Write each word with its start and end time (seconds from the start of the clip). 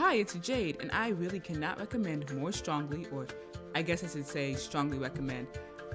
Hi, 0.00 0.14
it's 0.14 0.32
Jade, 0.32 0.78
and 0.80 0.90
I 0.92 1.10
really 1.10 1.40
cannot 1.40 1.78
recommend 1.78 2.34
more 2.34 2.52
strongly, 2.52 3.06
or 3.12 3.26
I 3.74 3.82
guess 3.82 4.02
I 4.02 4.06
should 4.06 4.26
say 4.26 4.54
strongly 4.54 4.96
recommend. 4.96 5.46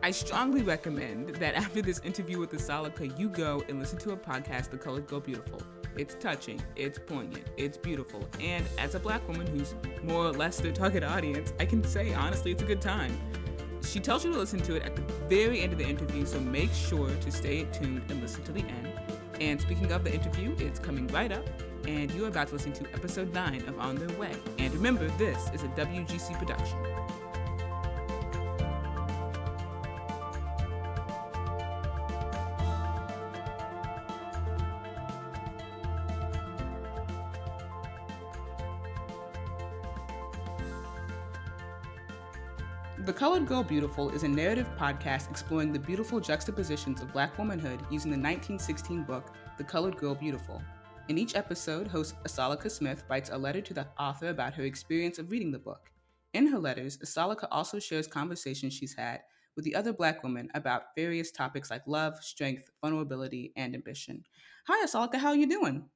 I 0.04 0.12
strongly 0.12 0.62
recommend 0.62 1.29
that 1.38 1.55
after 1.63 1.81
this 1.81 2.01
interview 2.01 2.38
with 2.38 2.52
Asalaka, 2.52 3.18
you 3.18 3.29
go 3.29 3.63
and 3.68 3.79
listen 3.79 3.97
to 3.97 4.12
a 4.12 4.15
podcast, 4.15 4.70
The 4.70 4.78
Colored 4.78 5.07
Girl 5.07 5.21
Beautiful. 5.21 5.60
It's 5.97 6.13
touching, 6.20 6.62
it's 6.76 6.99
poignant, 6.99 7.46
it's 7.57 7.79
beautiful, 7.79 8.29
and 8.39 8.63
as 8.78 8.94
a 8.94 8.99
black 8.99 9.28
woman 9.28 9.47
who's 9.47 9.73
more 10.04 10.28
or 10.28 10.33
less 10.33 10.60
their 10.60 10.72
target 10.72 11.03
audience, 11.03 11.51
I 11.60 11.65
can 11.65 11.83
say 11.83 12.13
honestly 12.13 12.51
it's 12.51 12.62
a 12.62 12.67
good 12.67 12.81
time. 12.81 13.19
She 13.81 13.99
tells 13.99 14.24
you 14.24 14.31
to 14.31 14.37
listen 14.37 14.60
to 14.62 14.76
it 14.76 14.83
at 14.83 14.96
the 14.96 15.01
very 15.28 15.62
end 15.62 15.74
of 15.74 15.79
the 15.79 15.87
interview, 15.87 16.27
so 16.27 16.40
make 16.40 16.72
sure 16.73 17.09
to 17.09 17.31
stay 17.31 17.63
tuned 17.73 18.03
and 18.09 18.22
listen 18.22 18.44
to 18.44 18.52
the 18.52 18.62
end. 18.62 18.88
And 19.41 19.59
speaking 19.59 19.91
of 19.91 20.03
the 20.03 20.13
interview, 20.13 20.55
it's 20.59 20.77
coming 20.77 21.08
right 21.08 21.31
up, 21.31 21.44
and 21.88 22.12
you 22.12 22.26
are 22.26 22.30
about 22.30 22.48
to 22.48 22.54
listen 22.54 22.73
to 22.73 22.84
episode 22.94 23.34
9 23.34 23.68
of 23.68 23.80
On 23.80 23.95
Their 23.95 24.18
Way. 24.18 24.31
And 24.58 24.73
remember, 24.73 25.08
this 25.18 25.50
is 25.54 25.64
a 25.64 25.68
WGC 25.70 26.38
production. 26.38 26.78
The 43.06 43.14
Colored 43.14 43.45
Girl 43.45 43.62
Beautiful 43.62 44.09
is 44.09 44.23
a 44.23 44.28
narrative 44.28 44.67
podcast 44.80 45.30
exploring 45.30 45.72
the 45.72 45.78
beautiful 45.78 46.20
juxtapositions 46.20 47.02
of 47.02 47.14
Black 47.14 47.38
womanhood 47.38 47.80
using 47.92 48.09
the 48.09 48.17
1916 48.17 49.04
book, 49.04 49.31
The 49.59 49.64
Colored 49.64 49.95
Girl 49.98 50.16
Beautiful. 50.16 50.59
In 51.08 51.20
each 51.20 51.36
episode, 51.36 51.88
host 51.88 52.16
Asalaka 52.23 52.70
Smith 52.70 53.04
writes 53.08 53.30
a 53.32 53.38
letter 53.38 53.62
to 53.62 53.76
the 53.76 53.88
author 54.00 54.30
about 54.30 54.55
her 54.55 54.64
experience 54.64 55.20
of 55.20 55.30
reading 55.30 55.52
the 55.52 55.59
book. 55.59 55.91
In 56.34 56.48
her 56.48 56.58
letters, 56.58 56.98
Asalaka 56.98 57.48
also 57.52 57.78
shares 57.78 58.08
conversations 58.08 58.73
she's 58.73 58.95
had 58.95 59.22
with 59.56 59.66
the 59.66 59.76
other 59.76 59.94
Black 59.94 60.23
women 60.23 60.50
about 60.56 60.95
various 60.95 61.30
topics 61.30 61.70
like 61.70 61.83
love, 61.86 62.17
strength, 62.23 62.72
vulnerability, 62.81 63.53
and 63.56 63.76
ambition. 63.76 64.23
Hi, 64.67 64.83
Asalaka, 64.83 65.17
how 65.17 65.28
are 65.28 65.36
you 65.36 65.48
doing? 65.48 65.88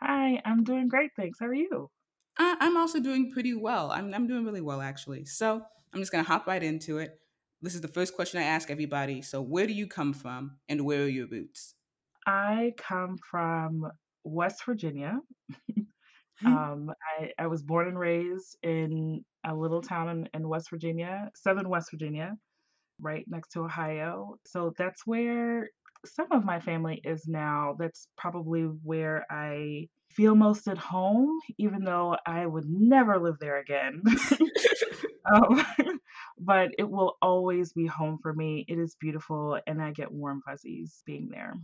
Hi, 0.00 0.40
I'm 0.44 0.62
doing 0.62 0.86
great, 0.86 1.10
thanks. 1.16 1.40
How 1.40 1.46
are 1.46 1.54
you? 1.54 1.90
Uh, 2.38 2.54
I'm 2.60 2.76
also 2.76 3.00
doing 3.00 3.32
pretty 3.32 3.54
well. 3.54 3.90
I'm, 3.90 4.14
I'm 4.14 4.28
doing 4.28 4.44
really 4.44 4.60
well, 4.60 4.80
actually. 4.80 5.24
So 5.24 5.60
I'm 5.92 6.00
just 6.00 6.12
going 6.12 6.24
to 6.24 6.30
hop 6.30 6.46
right 6.46 6.62
into 6.62 6.98
it. 6.98 7.18
This 7.62 7.74
is 7.74 7.80
the 7.80 7.88
first 7.88 8.14
question 8.14 8.40
I 8.40 8.44
ask 8.44 8.70
everybody. 8.70 9.22
So, 9.22 9.42
where 9.42 9.66
do 9.66 9.72
you 9.72 9.88
come 9.88 10.12
from 10.12 10.58
and 10.68 10.84
where 10.84 11.02
are 11.02 11.08
your 11.08 11.26
roots? 11.26 11.74
I 12.26 12.74
come 12.76 13.18
from 13.18 13.90
West 14.24 14.64
Virginia. 14.64 15.18
um, 16.44 16.90
I, 17.18 17.30
I, 17.38 17.46
was 17.46 17.62
born 17.62 17.88
and 17.88 17.98
raised 17.98 18.56
in 18.62 19.24
a 19.44 19.54
little 19.54 19.80
town 19.80 20.08
in, 20.08 20.28
in 20.34 20.48
West 20.48 20.70
Virginia, 20.70 21.30
southern 21.34 21.68
West 21.68 21.90
Virginia, 21.90 22.34
right 23.00 23.24
next 23.28 23.50
to 23.52 23.60
Ohio. 23.60 24.36
So, 24.46 24.72
that's 24.76 25.06
where 25.06 25.68
some 26.04 26.32
of 26.32 26.44
my 26.44 26.60
family 26.60 27.00
is 27.04 27.26
now. 27.26 27.76
That's 27.78 28.08
probably 28.16 28.62
where 28.62 29.24
I 29.30 29.88
feel 30.10 30.34
most 30.34 30.68
at 30.68 30.78
home, 30.78 31.38
even 31.58 31.84
though 31.84 32.16
I 32.26 32.46
would 32.46 32.68
never 32.68 33.18
live 33.18 33.36
there 33.40 33.58
again. 33.58 34.02
um, 35.34 35.64
but 36.38 36.70
it 36.78 36.88
will 36.88 37.16
always 37.22 37.72
be 37.72 37.86
home 37.86 38.18
for 38.22 38.32
me. 38.32 38.64
It 38.68 38.78
is 38.78 38.96
beautiful, 39.00 39.58
and 39.66 39.80
I 39.80 39.92
get 39.92 40.12
warm 40.12 40.42
fuzzies 40.44 41.02
being 41.06 41.28
there. 41.30 41.54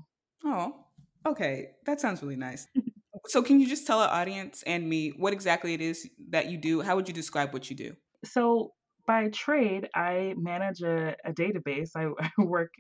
Oh, 0.45 0.85
okay. 1.27 1.71
That 1.87 2.01
sounds 2.01 2.23
really 2.23 2.37
nice. 2.37 2.67
so, 3.27 3.43
can 3.43 3.61
you 3.61 3.69
just 3.69 3.87
tell 3.87 4.01
our 4.01 4.09
audience 4.09 4.63
and 4.67 4.89
me 4.89 5.11
what 5.17 5.33
exactly 5.33 5.75
it 5.75 5.81
is 5.81 6.09
that 6.31 6.51
you 6.51 6.59
do? 6.59 6.81
How 6.81 6.97
would 6.97 7.09
you 7.09 7.15
describe 7.15 7.53
what 7.53 7.71
you 7.71 7.77
do? 7.77 7.95
So, 8.25 8.73
by 9.07 9.29
trade, 9.29 9.89
I 9.95 10.35
manage 10.37 10.83
a, 10.83 11.17
a 11.25 11.33
database. 11.33 11.91
I, 11.97 12.09
I 12.21 12.31
work 12.39 12.71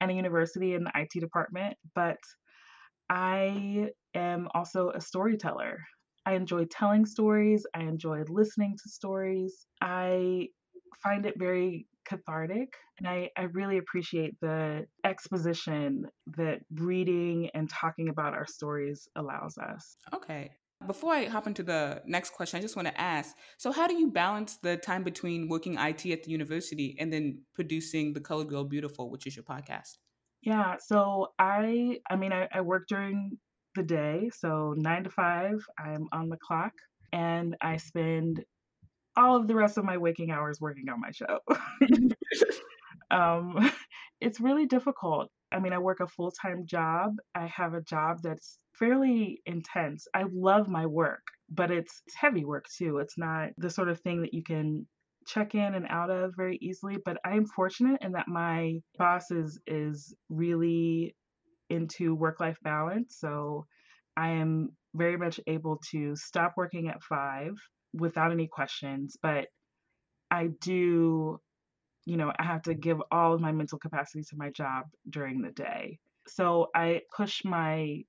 at 0.00 0.10
a 0.10 0.12
university 0.12 0.74
in 0.74 0.84
the 0.84 0.92
IT 0.94 1.20
department, 1.20 1.76
but 1.94 2.18
I 3.08 3.90
am 4.14 4.48
also 4.54 4.90
a 4.90 5.00
storyteller. 5.00 5.78
I 6.24 6.34
enjoy 6.34 6.64
telling 6.64 7.06
stories. 7.06 7.64
I 7.72 7.82
enjoy 7.82 8.24
listening 8.28 8.76
to 8.82 8.90
stories. 8.90 9.66
I 9.80 10.48
find 11.02 11.24
it 11.24 11.38
very 11.38 11.86
cathartic 12.06 12.72
and 12.98 13.08
I, 13.08 13.30
I 13.36 13.42
really 13.52 13.78
appreciate 13.78 14.34
the 14.40 14.86
exposition 15.04 16.06
that 16.36 16.60
reading 16.74 17.50
and 17.54 17.68
talking 17.68 18.08
about 18.08 18.32
our 18.34 18.46
stories 18.46 19.08
allows 19.16 19.58
us. 19.58 19.96
Okay. 20.14 20.50
Before 20.86 21.12
I 21.14 21.24
hop 21.24 21.46
into 21.46 21.62
the 21.62 22.02
next 22.06 22.30
question, 22.34 22.58
I 22.58 22.60
just 22.60 22.76
want 22.76 22.88
to 22.88 23.00
ask 23.00 23.34
so, 23.56 23.72
how 23.72 23.86
do 23.86 23.94
you 23.94 24.10
balance 24.10 24.58
the 24.58 24.76
time 24.76 25.04
between 25.04 25.48
working 25.48 25.74
IT 25.78 26.04
at 26.06 26.22
the 26.22 26.30
university 26.30 26.96
and 27.00 27.10
then 27.10 27.40
producing 27.54 28.12
The 28.12 28.20
Colored 28.20 28.48
Girl 28.48 28.62
Beautiful, 28.62 29.10
which 29.10 29.26
is 29.26 29.34
your 29.34 29.44
podcast? 29.44 29.96
Yeah, 30.42 30.76
so 30.78 31.28
I 31.38 32.00
I 32.10 32.16
mean 32.16 32.32
I, 32.32 32.46
I 32.52 32.60
work 32.60 32.88
during 32.88 33.38
the 33.74 33.82
day, 33.82 34.30
so 34.34 34.74
nine 34.76 35.04
to 35.04 35.10
five, 35.10 35.64
I'm 35.78 36.08
on 36.12 36.28
the 36.28 36.36
clock, 36.36 36.72
and 37.10 37.56
I 37.62 37.78
spend 37.78 38.44
all 39.16 39.36
of 39.36 39.48
the 39.48 39.54
rest 39.54 39.78
of 39.78 39.84
my 39.84 39.96
waking 39.96 40.30
hours 40.30 40.60
working 40.60 40.88
on 40.88 41.00
my 41.00 41.10
show. 41.10 41.38
um, 43.10 43.70
it's 44.20 44.40
really 44.40 44.66
difficult. 44.66 45.30
I 45.52 45.60
mean, 45.60 45.72
I 45.72 45.78
work 45.78 46.00
a 46.00 46.06
full 46.06 46.30
time 46.30 46.66
job. 46.66 47.12
I 47.34 47.46
have 47.46 47.74
a 47.74 47.82
job 47.82 48.18
that's 48.22 48.58
fairly 48.78 49.40
intense. 49.46 50.06
I 50.14 50.24
love 50.32 50.68
my 50.68 50.86
work, 50.86 51.22
but 51.50 51.70
it's, 51.70 52.02
it's 52.06 52.16
heavy 52.16 52.44
work 52.44 52.66
too. 52.76 52.98
It's 52.98 53.16
not 53.16 53.50
the 53.56 53.70
sort 53.70 53.88
of 53.88 54.00
thing 54.00 54.22
that 54.22 54.34
you 54.34 54.42
can 54.42 54.86
check 55.26 55.54
in 55.54 55.74
and 55.74 55.86
out 55.88 56.10
of 56.10 56.32
very 56.36 56.58
easily. 56.60 56.96
But 57.04 57.18
I 57.24 57.36
am 57.36 57.46
fortunate 57.46 58.00
in 58.02 58.12
that 58.12 58.28
my 58.28 58.80
boss 58.98 59.30
is 59.30 59.58
is 59.66 60.14
really 60.28 61.14
into 61.70 62.14
work 62.14 62.40
life 62.40 62.58
balance. 62.62 63.16
So 63.18 63.66
I 64.16 64.30
am 64.30 64.70
very 64.94 65.16
much 65.16 65.40
able 65.46 65.80
to 65.90 66.16
stop 66.16 66.54
working 66.56 66.88
at 66.88 67.02
five 67.02 67.52
without 67.96 68.32
any 68.32 68.46
questions. 68.46 69.16
But 69.20 69.48
I 70.30 70.48
do, 70.60 71.40
you 72.04 72.16
know, 72.16 72.32
I 72.38 72.44
have 72.44 72.62
to 72.62 72.74
give 72.74 73.00
all 73.10 73.34
of 73.34 73.40
my 73.40 73.52
mental 73.52 73.78
capacity 73.78 74.24
to 74.24 74.36
my 74.36 74.50
job 74.50 74.86
during 75.10 75.42
the 75.42 75.52
day. 75.52 75.98
So 76.28 76.68
I 76.74 77.02
push 77.16 77.44
my 77.44 78.02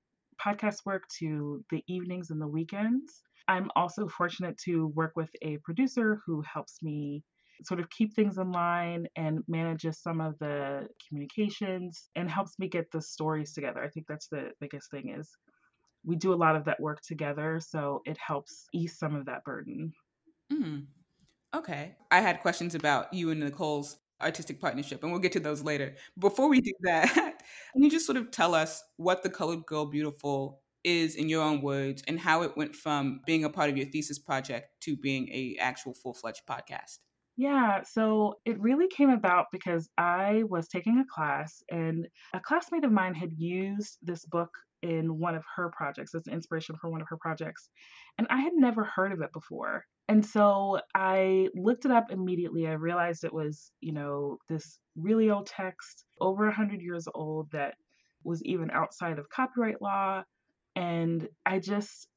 podcast 0.44 0.84
work 0.84 1.04
to 1.18 1.64
the 1.70 1.82
evenings 1.86 2.30
and 2.30 2.40
the 2.40 2.48
weekends. 2.48 3.22
I'm 3.46 3.70
also 3.76 4.08
fortunate 4.08 4.58
to 4.64 4.88
work 4.88 5.12
with 5.16 5.30
a 5.42 5.58
producer 5.58 6.20
who 6.26 6.42
helps 6.42 6.82
me 6.82 7.22
sort 7.64 7.80
of 7.80 7.90
keep 7.90 8.14
things 8.14 8.38
in 8.38 8.52
line 8.52 9.06
and 9.16 9.40
manages 9.48 9.98
some 9.98 10.20
of 10.20 10.38
the 10.38 10.86
communications 11.08 12.08
and 12.14 12.30
helps 12.30 12.58
me 12.58 12.68
get 12.68 12.90
the 12.92 13.00
stories 13.00 13.52
together. 13.52 13.82
I 13.82 13.88
think 13.88 14.06
that's 14.06 14.28
the 14.28 14.50
biggest 14.60 14.90
thing 14.90 15.14
is 15.18 15.28
we 16.04 16.16
do 16.16 16.32
a 16.32 16.36
lot 16.36 16.56
of 16.56 16.64
that 16.64 16.80
work 16.80 17.00
together, 17.02 17.60
so 17.60 18.02
it 18.04 18.16
helps 18.18 18.66
ease 18.72 18.98
some 18.98 19.14
of 19.14 19.26
that 19.26 19.44
burden. 19.44 19.92
Mm. 20.52 20.86
Okay. 21.54 21.96
I 22.10 22.20
had 22.20 22.40
questions 22.40 22.74
about 22.74 23.12
you 23.12 23.30
and 23.30 23.40
Nicole's 23.40 23.98
artistic 24.20 24.60
partnership, 24.60 25.02
and 25.02 25.12
we'll 25.12 25.20
get 25.20 25.32
to 25.32 25.40
those 25.40 25.62
later. 25.62 25.94
Before 26.18 26.48
we 26.48 26.60
do 26.60 26.72
that, 26.82 27.12
can 27.72 27.82
you 27.82 27.90
just 27.90 28.06
sort 28.06 28.18
of 28.18 28.30
tell 28.30 28.54
us 28.54 28.82
what 28.96 29.22
the 29.22 29.30
Colored 29.30 29.64
Girl 29.66 29.86
Beautiful 29.86 30.60
is 30.84 31.16
in 31.16 31.28
your 31.28 31.42
own 31.42 31.60
words 31.60 32.02
and 32.08 32.18
how 32.18 32.42
it 32.42 32.56
went 32.56 32.74
from 32.74 33.20
being 33.26 33.44
a 33.44 33.50
part 33.50 33.70
of 33.70 33.76
your 33.76 33.86
thesis 33.86 34.18
project 34.18 34.68
to 34.82 34.96
being 34.96 35.28
a 35.28 35.56
actual 35.60 35.94
full-fledged 35.94 36.42
podcast? 36.48 36.98
Yeah, 37.36 37.82
so 37.84 38.40
it 38.44 38.58
really 38.60 38.88
came 38.88 39.10
about 39.10 39.46
because 39.52 39.88
I 39.96 40.42
was 40.48 40.66
taking 40.66 40.98
a 40.98 41.04
class 41.12 41.62
and 41.70 42.08
a 42.34 42.40
classmate 42.40 42.84
of 42.84 42.90
mine 42.90 43.14
had 43.14 43.32
used 43.32 43.98
this 44.02 44.24
book 44.24 44.50
in 44.82 45.18
one 45.18 45.34
of 45.34 45.44
her 45.56 45.70
projects 45.70 46.14
as 46.14 46.26
an 46.26 46.34
inspiration 46.34 46.76
for 46.80 46.90
one 46.90 47.00
of 47.00 47.08
her 47.08 47.16
projects. 47.16 47.68
And 48.16 48.26
I 48.30 48.40
had 48.40 48.52
never 48.54 48.84
heard 48.84 49.12
of 49.12 49.20
it 49.20 49.32
before. 49.32 49.84
And 50.08 50.24
so 50.24 50.80
I 50.94 51.48
looked 51.54 51.84
it 51.84 51.90
up 51.90 52.10
immediately. 52.10 52.66
I 52.66 52.72
realized 52.72 53.24
it 53.24 53.34
was, 53.34 53.70
you 53.80 53.92
know, 53.92 54.38
this 54.48 54.78
really 54.96 55.30
old 55.30 55.46
text, 55.46 56.04
over 56.20 56.44
100 56.44 56.80
years 56.80 57.06
old, 57.14 57.50
that 57.52 57.74
was 58.24 58.42
even 58.44 58.70
outside 58.70 59.18
of 59.18 59.28
copyright 59.28 59.82
law. 59.82 60.22
And 60.76 61.28
I 61.44 61.58
just 61.58 62.08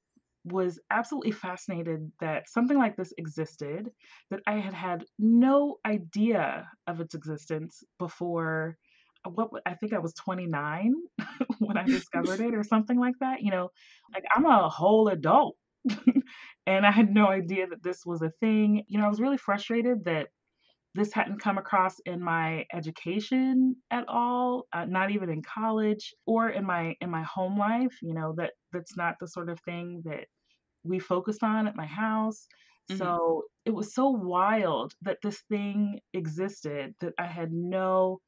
was 0.44 0.80
absolutely 0.90 1.32
fascinated 1.32 2.12
that 2.20 2.50
something 2.50 2.78
like 2.78 2.96
this 2.96 3.14
existed, 3.18 3.90
that 4.32 4.40
I 4.48 4.54
had 4.54 4.74
had 4.74 5.06
no 5.20 5.78
idea 5.86 6.68
of 6.88 7.00
its 7.00 7.14
existence 7.14 7.84
before 8.00 8.78
what 9.26 9.50
I 9.66 9.76
think 9.76 9.94
I 9.94 10.00
was 10.00 10.14
29 10.14 10.94
when 11.60 11.78
I 11.78 11.86
discovered 11.90 12.40
it 12.42 12.54
or 12.56 12.64
something 12.64 13.00
like 13.00 13.16
that. 13.20 13.42
You 13.42 13.52
know, 13.52 13.70
like 14.14 14.24
I'm 14.36 14.46
a 14.46 14.70
whole 14.70 15.08
adult 15.10 15.58
and 16.68 16.86
I 16.86 16.92
had 16.92 17.14
no 17.14 17.28
idea 17.28 17.68
that 17.68 17.84
this 17.84 18.06
was 18.06 18.22
a 18.22 18.32
thing. 18.40 18.84
You 18.88 19.00
know, 19.00 19.06
I 19.06 19.10
was 19.10 19.22
really 19.22 19.38
frustrated 19.38 20.06
that 20.06 20.28
this 20.94 21.14
hadn't 21.14 21.40
come 21.42 21.58
across 21.58 22.00
in 22.06 22.22
my 22.22 22.66
education 22.74 23.76
at 23.92 24.06
all, 24.10 24.68
uh, 24.74 24.86
not 24.86 25.12
even 25.12 25.30
in 25.30 25.42
college 25.42 26.14
or 26.26 26.50
in 26.50 26.66
my 26.66 26.96
in 27.02 27.10
my 27.10 27.24
home 27.24 27.58
life. 27.58 27.96
You 28.02 28.14
know, 28.14 28.34
that 28.38 28.54
that's 28.74 28.98
not 28.98 29.16
the 29.20 29.28
sort 29.28 29.50
of 29.50 29.60
thing 29.62 30.02
that 30.06 30.26
we 30.84 31.00
focused 31.00 31.44
on 31.44 31.68
at 31.68 31.76
my 31.76 31.86
house. 31.86 32.48
Mhm. 32.92 32.98
So 32.98 33.44
it 33.66 33.72
was 33.72 33.94
so 33.94 34.10
wild 34.10 34.94
that 35.02 35.20
this 35.24 35.42
thing 35.50 36.00
existed 36.14 36.96
that 37.02 37.14
I 37.18 37.28
had 37.28 37.52
no 37.52 38.22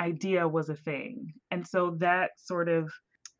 idea 0.00 0.46
was 0.46 0.68
a 0.68 0.76
thing. 0.76 1.32
And 1.50 1.66
so 1.66 1.96
that 1.98 2.30
sort 2.36 2.68
of 2.68 2.92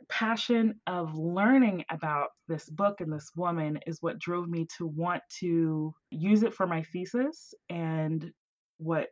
passion 0.09 0.81
of 0.87 1.15
learning 1.17 1.85
about 1.91 2.29
this 2.47 2.69
book 2.69 3.01
and 3.01 3.13
this 3.13 3.31
woman 3.37 3.79
is 3.87 3.99
what 4.01 4.19
drove 4.19 4.49
me 4.49 4.67
to 4.79 4.87
want 4.87 5.23
to 5.41 5.93
use 6.11 6.43
it 6.43 6.55
for 6.55 6.67
my 6.67 6.83
thesis 6.85 7.53
and 7.69 8.31
what 8.79 9.09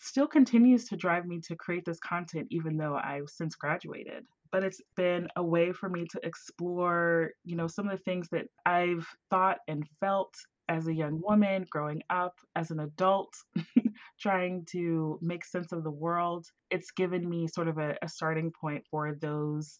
still 0.00 0.26
continues 0.26 0.86
to 0.86 0.96
drive 0.96 1.26
me 1.26 1.40
to 1.40 1.56
create 1.56 1.84
this 1.84 2.00
content 2.00 2.46
even 2.50 2.76
though 2.76 2.96
I've 2.96 3.28
since 3.28 3.54
graduated. 3.54 4.24
But 4.52 4.64
it's 4.64 4.80
been 4.96 5.28
a 5.36 5.42
way 5.42 5.72
for 5.72 5.88
me 5.88 6.06
to 6.10 6.20
explore, 6.24 7.30
you 7.44 7.56
know, 7.56 7.68
some 7.68 7.88
of 7.88 7.96
the 7.96 8.02
things 8.02 8.28
that 8.32 8.46
I've 8.66 9.06
thought 9.30 9.58
and 9.68 9.86
felt 10.00 10.34
as 10.68 10.86
a 10.86 10.94
young 10.94 11.20
woman 11.22 11.66
growing 11.70 12.02
up, 12.10 12.34
as 12.56 12.70
an 12.70 12.80
adult, 12.80 13.32
trying 14.20 14.66
to 14.72 15.18
make 15.22 15.44
sense 15.44 15.72
of 15.72 15.84
the 15.84 15.90
world. 15.90 16.46
It's 16.70 16.90
given 16.90 17.28
me 17.28 17.48
sort 17.48 17.68
of 17.68 17.78
a, 17.78 17.96
a 18.02 18.08
starting 18.08 18.52
point 18.60 18.84
for 18.90 19.14
those 19.20 19.78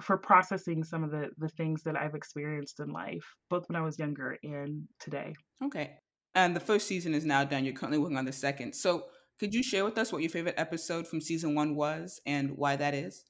for 0.00 0.16
processing 0.16 0.82
some 0.82 1.04
of 1.04 1.10
the 1.10 1.28
the 1.38 1.48
things 1.50 1.82
that 1.84 1.96
I've 1.96 2.14
experienced 2.14 2.80
in 2.80 2.88
life, 2.88 3.24
both 3.50 3.68
when 3.68 3.76
I 3.76 3.82
was 3.82 3.98
younger 3.98 4.38
and 4.42 4.88
today. 4.98 5.34
Okay. 5.64 5.96
And 6.34 6.56
the 6.56 6.60
first 6.60 6.88
season 6.88 7.14
is 7.14 7.26
now 7.26 7.44
done. 7.44 7.64
You're 7.64 7.74
currently 7.74 7.98
working 7.98 8.16
on 8.16 8.24
the 8.24 8.32
second. 8.32 8.74
So 8.74 9.04
could 9.38 9.52
you 9.52 9.62
share 9.62 9.84
with 9.84 9.98
us 9.98 10.12
what 10.12 10.22
your 10.22 10.30
favorite 10.30 10.54
episode 10.56 11.06
from 11.06 11.20
season 11.20 11.54
one 11.54 11.74
was 11.74 12.20
and 12.26 12.52
why 12.56 12.76
that 12.76 12.94
is? 12.94 13.24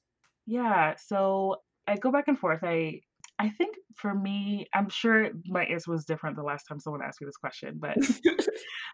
Yeah, 0.45 0.95
so 0.97 1.57
I 1.87 1.97
go 1.97 2.11
back 2.11 2.25
and 2.27 2.37
forth. 2.37 2.59
I 2.63 3.01
I 3.39 3.49
think 3.49 3.75
for 3.95 4.13
me, 4.13 4.67
I'm 4.73 4.89
sure 4.89 5.29
my 5.47 5.65
answer 5.65 5.91
was 5.91 6.05
different 6.05 6.35
the 6.35 6.43
last 6.43 6.63
time 6.63 6.79
someone 6.79 7.01
asked 7.01 7.19
me 7.21 7.25
this 7.25 7.37
question, 7.37 7.79
but 7.79 7.97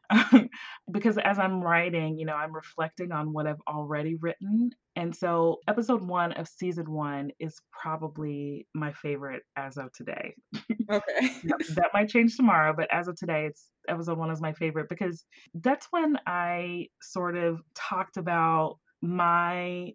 because 0.92 1.18
as 1.18 1.40
I'm 1.40 1.62
writing, 1.62 2.18
you 2.18 2.26
know, 2.26 2.34
I'm 2.34 2.54
reflecting 2.54 3.12
on 3.12 3.34
what 3.34 3.48
I've 3.48 3.62
already 3.68 4.16
written. 4.16 4.72
And 4.96 5.16
so 5.16 5.58
episode 5.68 6.04
one 6.04 6.34
of 6.34 6.48
season 6.48 6.92
one 6.92 7.32
is 7.40 7.60
probably 7.72 8.68
my 8.74 8.92
favorite 8.94 9.44
as 9.56 9.78
of 9.78 9.92
today. 9.94 10.34
okay. 10.92 11.30
that 11.76 11.92
might 11.94 12.10
change 12.10 12.36
tomorrow, 12.36 12.74
but 12.76 12.88
as 12.92 13.08
of 13.08 13.16
today, 13.16 13.46
it's 13.46 13.70
episode 13.88 14.18
one 14.18 14.32
is 14.32 14.42
my 14.42 14.54
favorite 14.54 14.88
because 14.90 15.26
that's 15.54 15.88
when 15.92 16.18
I 16.26 16.88
sort 17.02 17.38
of 17.38 17.62
talked 17.76 18.18
about 18.18 18.78
my 19.02 19.94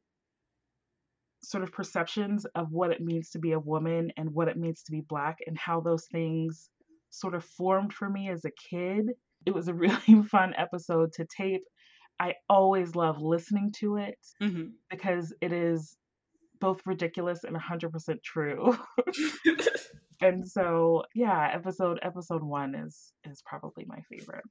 sort 1.50 1.62
of 1.62 1.72
perceptions 1.72 2.46
of 2.54 2.72
what 2.72 2.90
it 2.90 3.00
means 3.00 3.30
to 3.30 3.38
be 3.38 3.52
a 3.52 3.58
woman 3.58 4.12
and 4.16 4.32
what 4.32 4.48
it 4.48 4.56
means 4.56 4.82
to 4.82 4.92
be 4.92 5.00
black 5.00 5.38
and 5.46 5.58
how 5.58 5.80
those 5.80 6.06
things 6.10 6.70
sort 7.10 7.34
of 7.34 7.44
formed 7.44 7.92
for 7.92 8.08
me 8.08 8.28
as 8.28 8.44
a 8.44 8.50
kid. 8.50 9.10
It 9.46 9.54
was 9.54 9.68
a 9.68 9.74
really 9.74 10.22
fun 10.30 10.54
episode 10.56 11.12
to 11.14 11.26
tape. 11.26 11.64
I 12.20 12.34
always 12.48 12.94
love 12.94 13.20
listening 13.20 13.72
to 13.80 13.96
it 13.96 14.18
hmm 14.40 14.66
because 14.90 15.34
it 15.40 15.52
is 15.52 15.96
both 16.60 16.80
ridiculous 16.86 17.44
and 17.44 17.56
100% 17.56 18.22
true. 18.22 18.78
and 20.22 20.48
so, 20.48 21.02
yeah, 21.14 21.50
episode 21.52 21.98
episode 22.02 22.42
1 22.42 22.74
is 22.74 23.12
is 23.30 23.42
probably 23.44 23.84
my 23.86 24.00
favorite. 24.08 24.44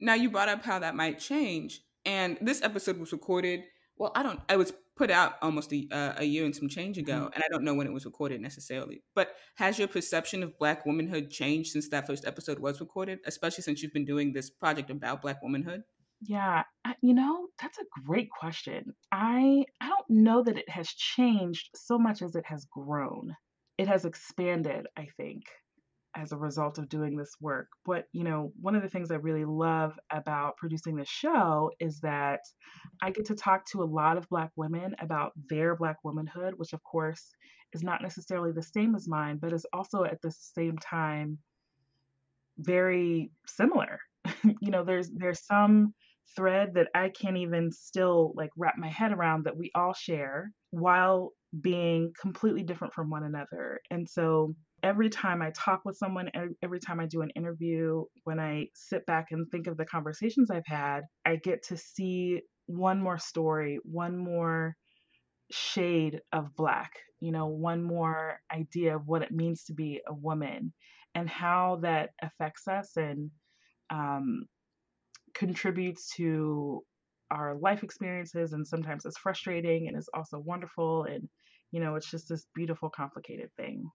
Now 0.00 0.14
you 0.14 0.30
brought 0.30 0.48
up 0.48 0.64
how 0.64 0.78
that 0.78 0.94
might 0.94 1.18
change, 1.18 1.82
and 2.04 2.38
this 2.40 2.62
episode 2.62 2.98
was 2.98 3.12
recorded. 3.12 3.64
Well, 3.96 4.12
I 4.14 4.22
don't. 4.22 4.40
I 4.48 4.56
was 4.56 4.72
put 4.96 5.10
out 5.10 5.34
almost 5.42 5.72
a, 5.72 5.86
uh, 5.90 6.14
a 6.18 6.24
year 6.24 6.44
and 6.44 6.56
some 6.56 6.68
change 6.68 6.98
ago, 6.98 7.28
Mhm. 7.28 7.32
and 7.34 7.44
I 7.44 7.48
don't 7.48 7.64
know 7.64 7.74
when 7.74 7.86
it 7.86 7.92
was 7.92 8.04
recorded 8.06 8.40
necessarily. 8.40 9.02
But 9.14 9.36
has 9.56 9.78
your 9.78 9.88
perception 9.88 10.42
of 10.42 10.58
Black 10.58 10.86
womanhood 10.86 11.30
changed 11.30 11.72
since 11.72 11.88
that 11.90 12.06
first 12.06 12.24
episode 12.26 12.58
was 12.58 12.80
recorded, 12.80 13.20
especially 13.26 13.62
since 13.62 13.82
you've 13.82 13.92
been 13.92 14.06
doing 14.06 14.32
this 14.32 14.50
project 14.50 14.90
about 14.90 15.22
Black 15.22 15.42
womanhood? 15.42 15.82
Yeah, 16.20 16.64
you 17.02 17.12
know, 17.14 17.48
that's 17.60 17.78
a 17.78 17.84
great 18.04 18.30
question. 18.30 18.94
I 19.12 19.64
I 19.80 19.88
don't 19.88 20.10
know 20.10 20.42
that 20.42 20.56
it 20.58 20.68
has 20.68 20.88
changed 20.88 21.70
so 21.74 21.98
much 21.98 22.22
as 22.22 22.34
it 22.34 22.46
has 22.46 22.64
grown. 22.66 23.36
It 23.78 23.88
has 23.88 24.04
expanded, 24.06 24.86
I 24.96 25.06
think, 25.16 25.44
as 26.16 26.32
a 26.32 26.36
result 26.36 26.78
of 26.78 26.88
doing 26.88 27.16
this 27.16 27.34
work. 27.40 27.68
But, 27.84 28.06
you 28.12 28.24
know, 28.24 28.52
one 28.60 28.74
of 28.74 28.82
the 28.82 28.88
things 28.88 29.10
I 29.10 29.16
really 29.16 29.44
love 29.44 29.98
about 30.10 30.56
producing 30.56 30.96
this 30.96 31.08
show 31.08 31.70
is 31.78 32.00
that 32.00 32.40
I 33.02 33.10
get 33.10 33.26
to 33.26 33.34
talk 33.34 33.66
to 33.72 33.82
a 33.82 33.84
lot 33.84 34.16
of 34.16 34.28
Black 34.28 34.50
women 34.56 34.96
about 34.98 35.32
their 35.48 35.76
Black 35.76 35.96
womanhood, 36.02 36.54
which 36.56 36.72
of 36.72 36.82
course 36.82 37.34
is 37.72 37.82
not 37.82 38.02
necessarily 38.02 38.52
the 38.52 38.62
same 38.62 38.94
as 38.94 39.06
mine, 39.06 39.38
but 39.40 39.52
is 39.52 39.66
also 39.72 40.04
at 40.04 40.20
the 40.22 40.30
same 40.30 40.78
time 40.78 41.38
very 42.58 43.30
similar. 43.46 44.00
you 44.60 44.70
know, 44.70 44.84
there's 44.84 45.10
there's 45.10 45.44
some 45.44 45.94
thread 46.34 46.74
that 46.74 46.88
I 46.94 47.10
can't 47.10 47.36
even 47.36 47.70
still 47.70 48.32
like 48.34 48.50
wrap 48.56 48.76
my 48.78 48.88
head 48.88 49.12
around 49.12 49.44
that 49.44 49.56
we 49.56 49.70
all 49.74 49.92
share 49.92 50.50
while 50.70 51.32
being 51.60 52.12
completely 52.20 52.62
different 52.62 52.94
from 52.94 53.10
one 53.10 53.22
another. 53.22 53.80
And 53.90 54.08
so 54.08 54.54
every 54.82 55.10
time 55.10 55.42
I 55.42 55.50
talk 55.50 55.82
with 55.84 55.96
someone, 55.96 56.30
every 56.62 56.80
time 56.80 57.00
I 57.00 57.06
do 57.06 57.22
an 57.22 57.30
interview, 57.30 58.04
when 58.24 58.38
I 58.38 58.68
sit 58.74 59.06
back 59.06 59.28
and 59.30 59.48
think 59.50 59.66
of 59.66 59.76
the 59.76 59.84
conversations 59.84 60.50
I've 60.50 60.66
had, 60.66 61.02
I 61.24 61.36
get 61.36 61.64
to 61.68 61.76
see 61.76 62.42
one 62.66 63.00
more 63.00 63.18
story, 63.18 63.78
one 63.84 64.16
more 64.16 64.76
shade 65.50 66.20
of 66.32 66.54
black, 66.56 66.92
you 67.20 67.32
know, 67.32 67.46
one 67.46 67.82
more 67.82 68.40
idea 68.52 68.96
of 68.96 69.06
what 69.06 69.22
it 69.22 69.30
means 69.30 69.64
to 69.64 69.74
be 69.74 70.00
a 70.06 70.14
woman 70.14 70.72
and 71.14 71.28
how 71.28 71.78
that 71.82 72.10
affects 72.22 72.68
us 72.68 72.96
and 72.96 73.30
um, 73.90 74.46
contributes 75.34 76.14
to 76.16 76.82
our 77.30 77.56
life 77.58 77.82
experiences. 77.82 78.52
And 78.52 78.66
sometimes 78.66 79.04
it's 79.04 79.18
frustrating 79.18 79.88
and 79.88 79.96
it's 79.96 80.08
also 80.12 80.38
wonderful. 80.38 81.04
And, 81.04 81.28
you 81.72 81.80
know, 81.80 81.94
it's 81.94 82.10
just 82.10 82.28
this 82.28 82.46
beautiful, 82.54 82.90
complicated 82.90 83.50
thing. 83.56 83.88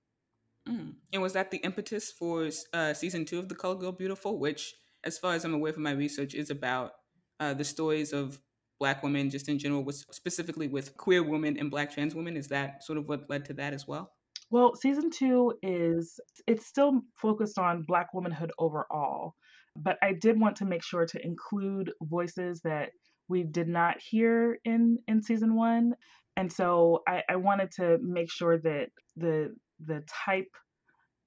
Mm. 0.68 0.94
And 1.14 1.22
was 1.22 1.34
that 1.34 1.52
the 1.52 1.58
impetus 1.58 2.12
for 2.12 2.50
uh, 2.74 2.94
season 2.94 3.26
two 3.26 3.40
of 3.40 3.50
The 3.50 3.56
Colored 3.56 3.80
Girl 3.80 3.92
Beautiful, 3.92 4.40
which, 4.40 4.76
as 5.04 5.18
far 5.18 5.34
as 5.34 5.44
I'm 5.44 5.54
aware 5.54 5.74
from 5.74 5.84
my 5.84 5.92
research, 5.92 6.36
is 6.36 6.50
about 6.50 6.94
uh, 7.40 7.54
the 7.54 7.64
stories 7.64 8.14
of 8.14 8.40
Black 8.80 9.04
women 9.04 9.30
just 9.30 9.50
in 9.50 9.60
general, 9.60 9.84
with, 9.84 10.06
specifically 10.12 10.68
with 10.68 10.98
queer 10.98 11.24
women 11.24 11.58
and 11.58 11.72
Black 11.72 11.92
trans 11.92 12.16
women? 12.16 12.38
Is 12.38 12.48
that 12.50 12.84
sort 12.84 12.98
of 12.98 13.08
what 13.08 13.30
led 13.30 13.46
to 13.46 13.54
that 13.54 13.74
as 13.74 13.88
well? 13.88 14.12
Well, 14.52 14.76
season 14.76 15.10
two 15.10 15.54
is 15.64 16.20
it's 16.46 16.66
still 16.66 17.02
focused 17.16 17.58
on 17.58 17.84
Black 17.88 18.14
womanhood 18.14 18.52
overall, 18.60 19.36
but 19.78 19.98
I 20.02 20.14
did 20.14 20.40
want 20.40 20.58
to 20.58 20.66
make 20.66 20.84
sure 20.84 21.06
to 21.06 21.26
include 21.26 21.92
voices 22.04 22.60
that 22.66 22.90
we 23.30 23.44
did 23.44 23.70
not 23.70 23.96
hear 24.02 24.60
in 24.66 24.98
in 25.08 25.24
season 25.24 25.56
one, 25.56 25.94
and 26.36 26.52
so 26.52 27.02
I, 27.08 27.24
I 27.30 27.38
wanted 27.38 27.72
to 27.78 27.98
make 28.02 28.30
sure 28.30 28.58
that 28.58 28.90
the 29.16 29.56
the 29.86 30.04
type 30.26 30.50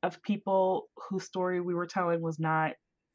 of 0.02 0.22
people 0.22 0.88
whose 1.08 1.24
story 1.24 1.60
we 1.60 1.74
were 1.74 1.86
telling 1.86 2.20
was 2.20 2.38
not 2.38 2.72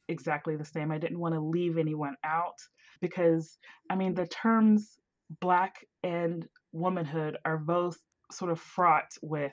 exactly 0.08 0.56
the 0.56 0.66
same. 0.66 0.92
I 0.92 0.98
didn't 0.98 1.20
want 1.20 1.36
to 1.36 1.42
leave 1.42 1.78
anyone 1.78 2.16
out 2.24 2.58
because 3.02 3.58
I 3.90 3.96
mean 3.96 4.14
the 4.16 4.28
terms 4.28 4.98
Black 5.42 5.86
and 6.04 6.48
womanhood 6.72 7.38
are 7.46 7.58
both 7.58 7.98
sort 8.32 8.52
of 8.52 8.60
fraught 8.60 9.12
with 9.22 9.52